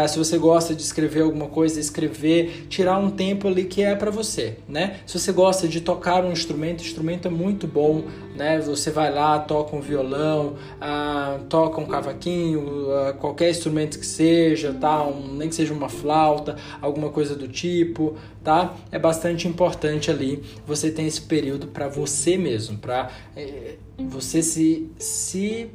se 0.09 0.17
você 0.17 0.39
gosta 0.39 0.77
de 0.77 0.83
escrever 0.83 1.23
alguma 1.23 1.49
coisa, 1.49 1.81
escrever, 1.81 2.67
tirar 2.69 2.97
um 2.99 3.11
tempo 3.11 3.49
ali 3.49 3.65
que 3.65 3.83
é 3.83 3.97
para 3.97 4.13
você, 4.13 4.59
né? 4.69 5.01
Se 5.07 5.19
você 5.19 5.33
gosta 5.33 5.67
de 5.67 5.81
tocar 5.81 6.25
um 6.25 6.31
instrumento, 6.31 6.85
instrumento 6.85 7.27
é 7.27 7.31
muito 7.31 7.67
bom 7.67 8.05
né? 8.35 8.61
Você 8.61 8.91
vai 8.91 9.13
lá, 9.13 9.39
toca 9.39 9.77
um 9.77 9.81
violão, 9.81 10.57
ah, 10.81 11.39
toca 11.49 11.81
um 11.81 11.87
cavaquinho, 11.87 12.91
ah, 12.93 13.13
qualquer 13.13 13.51
instrumento 13.51 13.99
que 13.99 14.07
seja, 14.07 14.73
tá? 14.73 15.05
Um, 15.05 15.35
nem 15.35 15.49
que 15.49 15.55
seja 15.55 15.73
uma 15.73 15.89
flauta, 15.89 16.57
alguma 16.81 17.11
coisa 17.11 17.35
do 17.35 17.49
tipo, 17.49 18.17
tá? 18.43 18.75
É 18.91 18.99
bastante 18.99 19.47
importante 19.47 20.11
ali 20.11 20.43
você 20.67 20.91
ter 20.91 21.03
esse 21.03 21.23
período 21.23 21.69
para 21.69 21.89
você 21.89 22.37
mesmo, 22.37 22.79
para 22.79 23.11
eh, 23.37 23.77
você 23.99 24.43
se, 24.43 24.91
se 24.99 25.71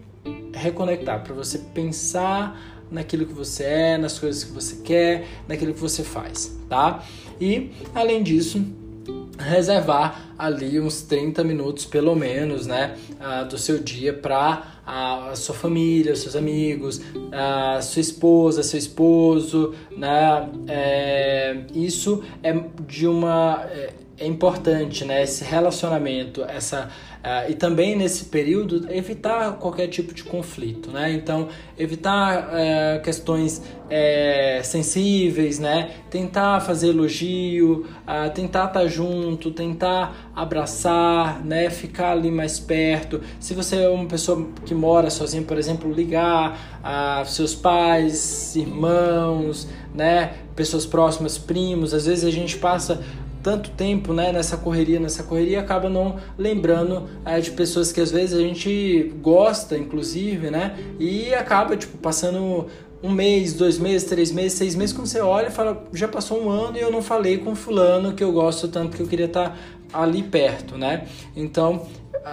reconectar, 0.53 1.23
para 1.23 1.33
você 1.33 1.59
pensar 1.73 2.59
naquilo 2.91 3.25
que 3.25 3.33
você 3.33 3.63
é, 3.63 3.97
nas 3.97 4.17
coisas 4.17 4.43
que 4.43 4.51
você 4.51 4.77
quer, 4.77 5.27
naquilo 5.47 5.73
que 5.73 5.79
você 5.79 6.03
faz, 6.03 6.57
tá? 6.67 7.03
E 7.39 7.71
além 7.93 8.23
disso, 8.23 8.65
reservar 9.39 10.33
ali 10.37 10.79
uns 10.79 11.01
30 11.01 11.43
minutos 11.43 11.85
pelo 11.85 12.15
menos, 12.15 12.67
né, 12.67 12.95
uh, 13.19 13.47
do 13.47 13.57
seu 13.57 13.79
dia 13.79 14.13
para 14.13 14.79
a 14.85 15.35
sua 15.35 15.53
família, 15.53 16.15
seus 16.15 16.35
amigos, 16.35 16.99
a 17.31 17.81
sua 17.81 18.01
esposa, 18.01 18.63
seu 18.63 18.79
esposo, 18.79 19.75
né? 19.95 20.49
É, 20.67 21.57
isso 21.75 22.23
é 22.41 22.53
de 22.87 23.05
uma 23.05 23.63
é, 23.69 23.93
é 24.17 24.25
importante, 24.25 25.05
né? 25.05 25.21
Esse 25.21 25.43
relacionamento, 25.43 26.43
essa 26.43 26.89
Uh, 27.19 27.51
e 27.51 27.53
também 27.53 27.97
nesse 27.97 28.25
período 28.25 28.89
evitar 28.89 29.57
qualquer 29.57 29.87
tipo 29.87 30.13
de 30.13 30.23
conflito, 30.23 30.89
né? 30.89 31.11
Então 31.11 31.49
evitar 31.77 32.47
uh, 32.47 33.01
questões 33.01 33.57
uh, 33.57 34.63
sensíveis, 34.63 35.59
né? 35.59 35.91
Tentar 36.09 36.61
fazer 36.61 36.89
elogio, 36.89 37.85
uh, 38.07 38.29
tentar 38.33 38.67
estar 38.67 38.79
tá 38.79 38.87
junto, 38.87 39.51
tentar 39.51 40.31
abraçar, 40.33 41.43
né? 41.43 41.69
Ficar 41.69 42.11
ali 42.13 42.31
mais 42.31 42.57
perto. 42.57 43.19
Se 43.37 43.53
você 43.53 43.83
é 43.83 43.89
uma 43.89 44.05
pessoa 44.05 44.47
que 44.65 44.73
mora 44.73 45.09
sozinha, 45.09 45.43
por 45.43 45.57
exemplo, 45.57 45.91
ligar 45.91 46.79
a 46.81 47.25
seus 47.25 47.53
pais, 47.53 48.55
irmãos, 48.55 49.67
né? 49.93 50.35
Pessoas 50.55 50.85
próximas, 50.85 51.37
primos. 51.37 51.93
Às 51.93 52.05
vezes 52.05 52.23
a 52.23 52.31
gente 52.31 52.57
passa 52.57 53.01
tanto 53.41 53.69
tempo 53.71 54.13
né, 54.13 54.31
nessa 54.31 54.57
correria, 54.57 54.99
nessa 54.99 55.23
correria, 55.23 55.59
acaba 55.59 55.89
não 55.89 56.17
lembrando 56.37 57.07
é, 57.25 57.39
de 57.39 57.51
pessoas 57.51 57.91
que 57.91 58.01
às 58.01 58.11
vezes 58.11 58.37
a 58.37 58.41
gente 58.41 59.13
gosta, 59.21 59.77
inclusive, 59.77 60.49
né? 60.49 60.77
E 60.99 61.33
acaba, 61.33 61.77
tipo, 61.77 61.97
passando 61.97 62.67
um 63.01 63.09
mês, 63.11 63.53
dois 63.53 63.77
meses, 63.77 64.07
três 64.07 64.31
meses, 64.31 64.57
seis 64.57 64.75
meses, 64.75 64.93
quando 64.93 65.07
você 65.07 65.21
olha 65.21 65.47
e 65.47 65.51
fala, 65.51 65.85
já 65.93 66.07
passou 66.07 66.43
um 66.43 66.49
ano 66.49 66.77
e 66.77 66.81
eu 66.81 66.91
não 66.91 67.01
falei 67.01 67.37
com 67.37 67.55
fulano 67.55 68.13
que 68.13 68.23
eu 68.23 68.31
gosto 68.31 68.67
tanto 68.67 68.97
que 68.97 69.01
eu 69.01 69.07
queria 69.07 69.25
estar 69.25 69.57
ali 69.93 70.21
perto, 70.21 70.77
né? 70.77 71.07
Então, 71.35 71.87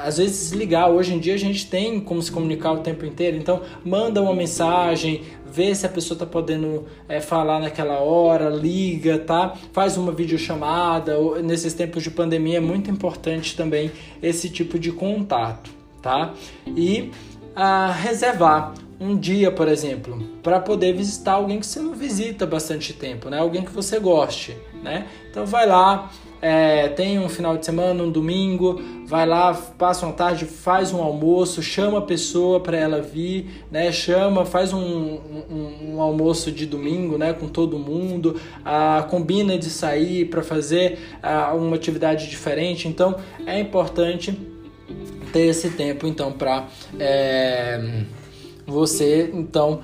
às 0.05 0.19
vezes 0.19 0.53
ligar, 0.53 0.89
hoje 0.89 1.15
em 1.15 1.19
dia 1.19 1.35
a 1.35 1.39
gente 1.39 1.67
tem 1.67 2.01
como 2.01 2.23
se 2.23 2.31
comunicar 2.31 2.73
o 2.73 2.79
tempo 2.79 3.05
inteiro, 3.05 3.37
então 3.37 3.63
manda 3.85 4.21
uma 4.23 4.35
mensagem, 4.35 5.23
vê 5.47 5.75
se 5.75 5.87
a 5.87 5.89
pessoa 5.89 6.17
está 6.17 6.27
podendo 6.27 6.85
é, 7.09 7.21
falar 7.21 7.61
naquela 7.61 7.99
hora, 8.01 8.49
liga, 8.49 9.19
tá? 9.19 9.55
Faz 9.73 9.97
uma 9.97 10.13
videochamada. 10.13 11.17
Nesses 11.43 11.75
tempos 11.75 12.03
de 12.03 12.11
pandemia 12.11 12.59
é 12.59 12.61
muito 12.61 12.91
importante 12.91 13.57
também 13.57 13.91
esse 14.23 14.51
tipo 14.51 14.79
de 14.79 14.93
contato, 14.93 15.71
tá? 16.03 16.35
E 16.67 17.11
a 17.55 17.91
reservar 17.91 18.75
um 19.01 19.17
dia, 19.17 19.51
por 19.51 19.69
exemplo, 19.69 20.23
para 20.43 20.59
poder 20.59 20.95
visitar 20.95 21.33
alguém 21.33 21.61
que 21.61 21.67
você 21.67 21.81
não 21.81 21.95
visita 21.95 22.47
bastante 22.47 22.93
tempo, 22.93 23.29
né? 23.29 23.39
Alguém 23.39 23.63
que 23.63 23.73
você 23.73 23.99
goste, 23.99 24.57
né? 24.83 25.07
Então 25.31 25.47
vai 25.47 25.67
lá, 25.67 26.11
é, 26.41 26.89
tem 26.89 27.19
um 27.19 27.29
final 27.29 27.57
de 27.57 27.65
semana, 27.65 28.03
um 28.03 28.11
domingo, 28.11 28.81
vai 29.07 29.27
lá, 29.27 29.55
passa 29.55 30.05
uma 30.05 30.13
tarde, 30.13 30.45
faz 30.45 30.93
um 30.93 31.03
almoço, 31.03 31.63
chama 31.63 31.99
a 31.99 32.03
pessoa 32.03 32.61
para 32.61 32.77
ela 32.77 33.01
vir, 33.01 33.65
né? 33.71 33.91
Chama, 33.91 34.45
faz 34.45 34.73
um, 34.73 34.79
um, 34.79 35.95
um, 35.95 36.01
almoço 36.01 36.53
de 36.53 36.67
domingo, 36.67 37.17
né? 37.17 37.33
Com 37.33 37.49
todo 37.49 37.79
mundo, 37.79 38.39
ah, 38.65 39.07
combina 39.09 39.59
de 39.59 39.71
sair 39.71 40.27
para 40.27 40.43
fazer 40.43 40.99
ah, 41.23 41.55
uma 41.55 41.77
atividade 41.77 42.29
diferente. 42.29 42.87
Então 42.87 43.17
é 43.47 43.59
importante 43.59 44.39
ter 45.33 45.47
esse 45.47 45.71
tempo 45.71 46.07
então 46.07 46.33
para 46.33 46.69
é, 46.99 48.05
você 48.67 49.31
então 49.35 49.81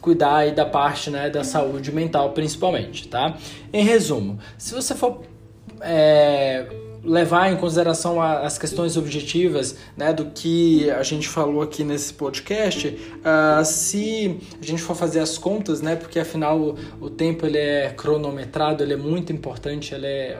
cuidar 0.00 0.36
aí 0.36 0.52
da 0.52 0.64
parte 0.64 1.10
né, 1.10 1.28
da 1.28 1.42
saúde 1.42 1.90
mental 1.90 2.30
principalmente, 2.30 3.08
tá? 3.08 3.36
Em 3.72 3.84
resumo, 3.84 4.38
se 4.56 4.72
você 4.72 4.94
for 4.94 5.22
é, 5.80 6.66
levar 7.06 7.52
em 7.52 7.56
consideração 7.56 8.20
as 8.20 8.58
questões 8.58 8.96
objetivas 8.96 9.76
né, 9.96 10.12
do 10.12 10.26
que 10.26 10.90
a 10.90 11.02
gente 11.02 11.28
falou 11.28 11.62
aqui 11.62 11.84
nesse 11.84 12.12
podcast, 12.12 12.88
uh, 12.88 13.64
se 13.64 14.40
a 14.60 14.64
gente 14.64 14.82
for 14.82 14.96
fazer 14.96 15.20
as 15.20 15.38
contas, 15.38 15.80
né, 15.80 15.94
porque 15.94 16.18
afinal 16.18 16.58
o, 16.58 16.74
o, 17.00 17.08
tempo 17.08 17.46
ele 17.46 17.58
é 17.58 17.90
cronometrado, 17.96 18.82
ele 18.82 18.94
é 18.94 18.96
muito 18.96 19.32
importante, 19.32 19.94
ele 19.94 20.06
é 20.06 20.38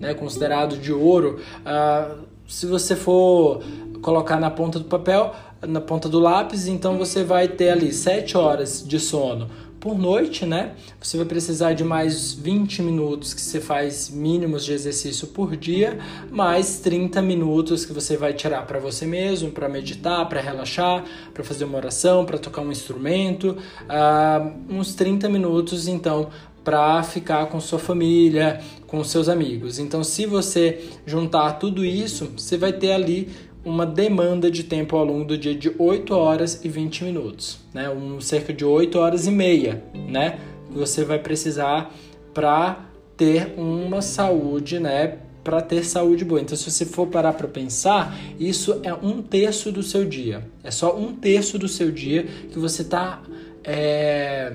né, 0.00 0.14
considerado 0.14 0.78
de 0.78 0.92
ouro. 0.92 1.38
Uh, 1.60 2.24
se 2.48 2.66
você 2.66 2.96
for 2.96 3.62
colocar 4.00 4.40
na 4.40 4.50
ponta 4.50 4.78
do 4.78 4.86
papel, 4.86 5.34
na 5.62 5.80
ponta 5.80 6.08
do 6.08 6.18
lápis, 6.18 6.66
então 6.66 6.96
você 6.96 7.24
vai 7.24 7.48
ter 7.48 7.70
ali 7.70 7.92
7 7.92 8.36
horas 8.36 8.86
de 8.86 8.98
sono 8.98 9.48
por 9.84 9.98
noite, 9.98 10.46
né? 10.46 10.72
Você 10.98 11.18
vai 11.18 11.26
precisar 11.26 11.74
de 11.74 11.84
mais 11.84 12.32
20 12.32 12.80
minutos 12.80 13.34
que 13.34 13.40
você 13.42 13.60
faz 13.60 14.08
mínimos 14.08 14.64
de 14.64 14.72
exercício 14.72 15.26
por 15.26 15.54
dia, 15.54 15.98
mais 16.30 16.78
30 16.78 17.20
minutos 17.20 17.84
que 17.84 17.92
você 17.92 18.16
vai 18.16 18.32
tirar 18.32 18.66
para 18.66 18.78
você 18.78 19.04
mesmo, 19.04 19.50
para 19.50 19.68
meditar, 19.68 20.26
para 20.26 20.40
relaxar, 20.40 21.04
para 21.34 21.44
fazer 21.44 21.66
uma 21.66 21.76
oração, 21.76 22.24
para 22.24 22.38
tocar 22.38 22.62
um 22.62 22.72
instrumento, 22.72 23.58
uh, 23.82 24.74
uns 24.74 24.94
30 24.94 25.28
minutos 25.28 25.86
então 25.86 26.30
para 26.64 27.02
ficar 27.02 27.44
com 27.48 27.60
sua 27.60 27.78
família, 27.78 28.62
com 28.86 29.04
seus 29.04 29.28
amigos. 29.28 29.78
Então, 29.78 30.02
se 30.02 30.24
você 30.24 30.82
juntar 31.04 31.58
tudo 31.58 31.84
isso, 31.84 32.32
você 32.34 32.56
vai 32.56 32.72
ter 32.72 32.92
ali 32.92 33.28
uma 33.64 33.86
demanda 33.86 34.50
de 34.50 34.62
tempo 34.62 34.96
ao 34.96 35.04
longo 35.04 35.24
do 35.24 35.38
dia 35.38 35.54
de 35.54 35.72
8 35.78 36.14
horas 36.14 36.64
e 36.64 36.68
20 36.68 37.04
minutos, 37.04 37.58
né? 37.72 37.88
Um, 37.88 38.20
cerca 38.20 38.52
de 38.52 38.64
8 38.64 38.98
horas 38.98 39.26
e 39.26 39.30
meia, 39.30 39.82
né? 39.94 40.38
Você 40.70 41.04
vai 41.04 41.18
precisar 41.18 41.92
para 42.32 42.84
ter 43.16 43.54
uma 43.56 44.02
saúde, 44.02 44.78
né? 44.78 45.18
Para 45.42 45.60
ter 45.60 45.84
saúde 45.84 46.24
boa. 46.24 46.40
Então, 46.40 46.56
se 46.56 46.70
você 46.70 46.84
for 46.84 47.06
parar 47.06 47.32
para 47.34 47.48
pensar, 47.48 48.18
isso 48.38 48.80
é 48.82 48.92
um 48.92 49.22
terço 49.22 49.72
do 49.72 49.82
seu 49.82 50.04
dia. 50.04 50.46
É 50.62 50.70
só 50.70 50.96
um 50.96 51.14
terço 51.14 51.58
do 51.58 51.68
seu 51.68 51.90
dia 51.90 52.24
que 52.50 52.58
você 52.58 52.82
está 52.82 53.22
é, 53.62 54.54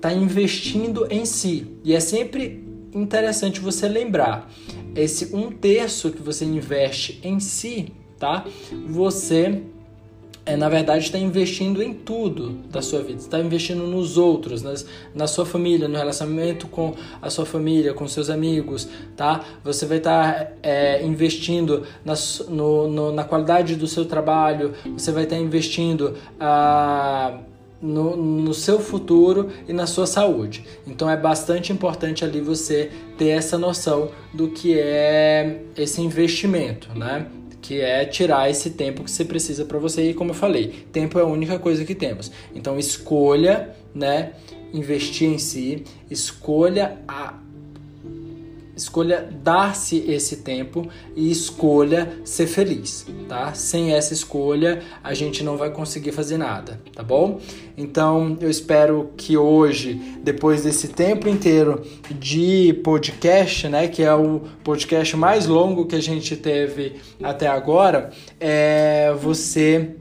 tá 0.00 0.12
investindo 0.12 1.06
em 1.10 1.24
si. 1.24 1.66
E 1.84 1.94
é 1.94 2.00
sempre 2.00 2.64
interessante 2.92 3.60
você 3.60 3.88
lembrar 3.88 4.50
esse 4.94 5.34
um 5.34 5.50
terço 5.50 6.10
que 6.10 6.20
você 6.20 6.44
investe 6.44 7.18
em 7.22 7.40
si 7.40 7.92
tá? 8.22 8.44
Você 8.88 9.62
é, 10.46 10.56
na 10.56 10.68
verdade 10.68 11.04
está 11.06 11.18
investindo 11.18 11.82
em 11.82 11.92
tudo 11.92 12.50
da 12.70 12.80
sua 12.80 13.02
vida, 13.02 13.18
está 13.18 13.40
investindo 13.40 13.82
nos 13.84 14.16
outros, 14.16 14.62
nas, 14.62 14.86
na 15.12 15.26
sua 15.26 15.44
família, 15.44 15.88
no 15.88 15.98
relacionamento 15.98 16.68
com 16.68 16.94
a 17.20 17.28
sua 17.28 17.44
família, 17.44 17.92
com 17.92 18.06
seus 18.06 18.30
amigos, 18.30 18.88
tá? 19.16 19.44
Você 19.64 19.86
vai 19.86 19.98
estar 19.98 20.34
tá, 20.34 20.52
é, 20.62 21.04
investindo 21.04 21.82
na, 22.04 22.14
no, 22.48 22.86
no, 22.88 23.12
na 23.12 23.24
qualidade 23.24 23.74
do 23.74 23.88
seu 23.88 24.04
trabalho, 24.04 24.72
você 24.96 25.10
vai 25.10 25.24
estar 25.24 25.34
tá 25.34 25.42
investindo 25.42 26.14
ah, 26.38 27.38
no, 27.80 28.16
no 28.16 28.54
seu 28.54 28.78
futuro 28.78 29.50
e 29.68 29.72
na 29.72 29.88
sua 29.88 30.06
saúde. 30.06 30.64
Então 30.86 31.10
é 31.10 31.16
bastante 31.16 31.72
importante 31.72 32.24
ali 32.24 32.40
você 32.40 32.88
ter 33.18 33.30
essa 33.30 33.58
noção 33.58 34.10
do 34.32 34.48
que 34.48 34.78
é 34.78 35.62
esse 35.76 36.00
investimento, 36.00 36.88
né? 36.96 37.26
Que 37.62 37.80
é 37.80 38.04
tirar 38.04 38.50
esse 38.50 38.70
tempo 38.70 39.04
que 39.04 39.10
você 39.10 39.24
precisa 39.24 39.64
para 39.64 39.78
você 39.78 40.10
e 40.10 40.14
como 40.14 40.32
eu 40.32 40.34
falei, 40.34 40.84
tempo 40.92 41.18
é 41.18 41.22
a 41.22 41.26
única 41.26 41.58
coisa 41.58 41.84
que 41.84 41.94
temos. 41.94 42.30
Então 42.54 42.76
escolha, 42.78 43.74
né, 43.94 44.32
investir 44.72 45.28
em 45.28 45.38
si, 45.38 45.84
escolha 46.10 46.98
a 47.06 47.41
escolha 48.82 49.28
dar-se 49.42 49.98
esse 50.10 50.38
tempo 50.38 50.88
e 51.16 51.30
escolha 51.30 52.12
ser 52.24 52.46
feliz, 52.46 53.06
tá? 53.28 53.54
Sem 53.54 53.92
essa 53.92 54.12
escolha, 54.12 54.82
a 55.02 55.14
gente 55.14 55.42
não 55.42 55.56
vai 55.56 55.70
conseguir 55.70 56.12
fazer 56.12 56.36
nada, 56.36 56.80
tá 56.94 57.02
bom? 57.02 57.40
Então, 57.76 58.36
eu 58.40 58.50
espero 58.50 59.10
que 59.16 59.36
hoje, 59.36 59.94
depois 60.22 60.62
desse 60.62 60.88
tempo 60.88 61.28
inteiro 61.28 61.82
de 62.10 62.80
podcast, 62.84 63.68
né, 63.68 63.88
que 63.88 64.02
é 64.02 64.14
o 64.14 64.42
podcast 64.62 65.16
mais 65.16 65.46
longo 65.46 65.86
que 65.86 65.96
a 65.96 66.02
gente 66.02 66.36
teve 66.36 66.96
até 67.22 67.46
agora, 67.46 68.10
é, 68.38 69.14
você 69.20 69.96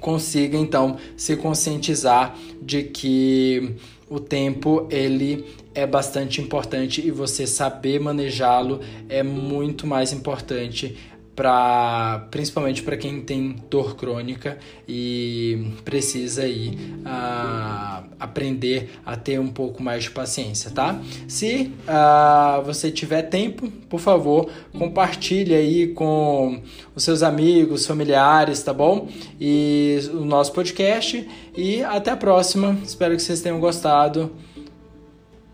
consiga 0.00 0.58
então 0.58 0.96
se 1.16 1.36
conscientizar 1.36 2.36
de 2.60 2.82
que 2.82 3.76
o 4.12 4.20
tempo 4.20 4.86
ele 4.90 5.46
é 5.74 5.86
bastante 5.86 6.38
importante 6.38 7.00
e 7.00 7.10
você 7.10 7.46
saber 7.46 7.98
manejá-lo 7.98 8.80
é 9.08 9.22
muito 9.22 9.86
mais 9.86 10.12
importante 10.12 10.98
para 11.34 12.26
principalmente 12.30 12.82
para 12.82 12.96
quem 12.96 13.20
tem 13.22 13.56
dor 13.70 13.96
crônica 13.96 14.58
e 14.86 15.72
precisa 15.84 16.42
aí 16.42 16.78
uh, 17.00 18.04
aprender 18.20 18.90
a 19.04 19.16
ter 19.16 19.40
um 19.40 19.48
pouco 19.48 19.82
mais 19.82 20.04
de 20.04 20.10
paciência, 20.10 20.70
tá? 20.70 21.00
Se 21.26 21.72
uh, 21.88 22.62
você 22.62 22.90
tiver 22.90 23.22
tempo, 23.22 23.70
por 23.88 23.98
favor, 23.98 24.50
compartilhe 24.78 25.54
aí 25.54 25.88
com 25.88 26.62
os 26.94 27.02
seus 27.02 27.22
amigos, 27.22 27.86
familiares, 27.86 28.62
tá 28.62 28.72
bom? 28.72 29.08
E 29.40 29.98
o 30.12 30.24
nosso 30.24 30.52
podcast 30.52 31.26
e 31.56 31.82
até 31.82 32.10
a 32.10 32.16
próxima. 32.16 32.76
Espero 32.84 33.16
que 33.16 33.22
vocês 33.22 33.40
tenham 33.40 33.58
gostado. 33.58 34.32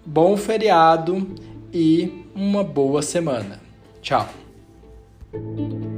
Bom 0.04 0.36
feriado 0.36 1.34
e 1.72 2.24
uma 2.34 2.64
boa 2.64 3.02
semana. 3.02 3.60
Tchau. 4.00 4.47
Música 5.32 5.97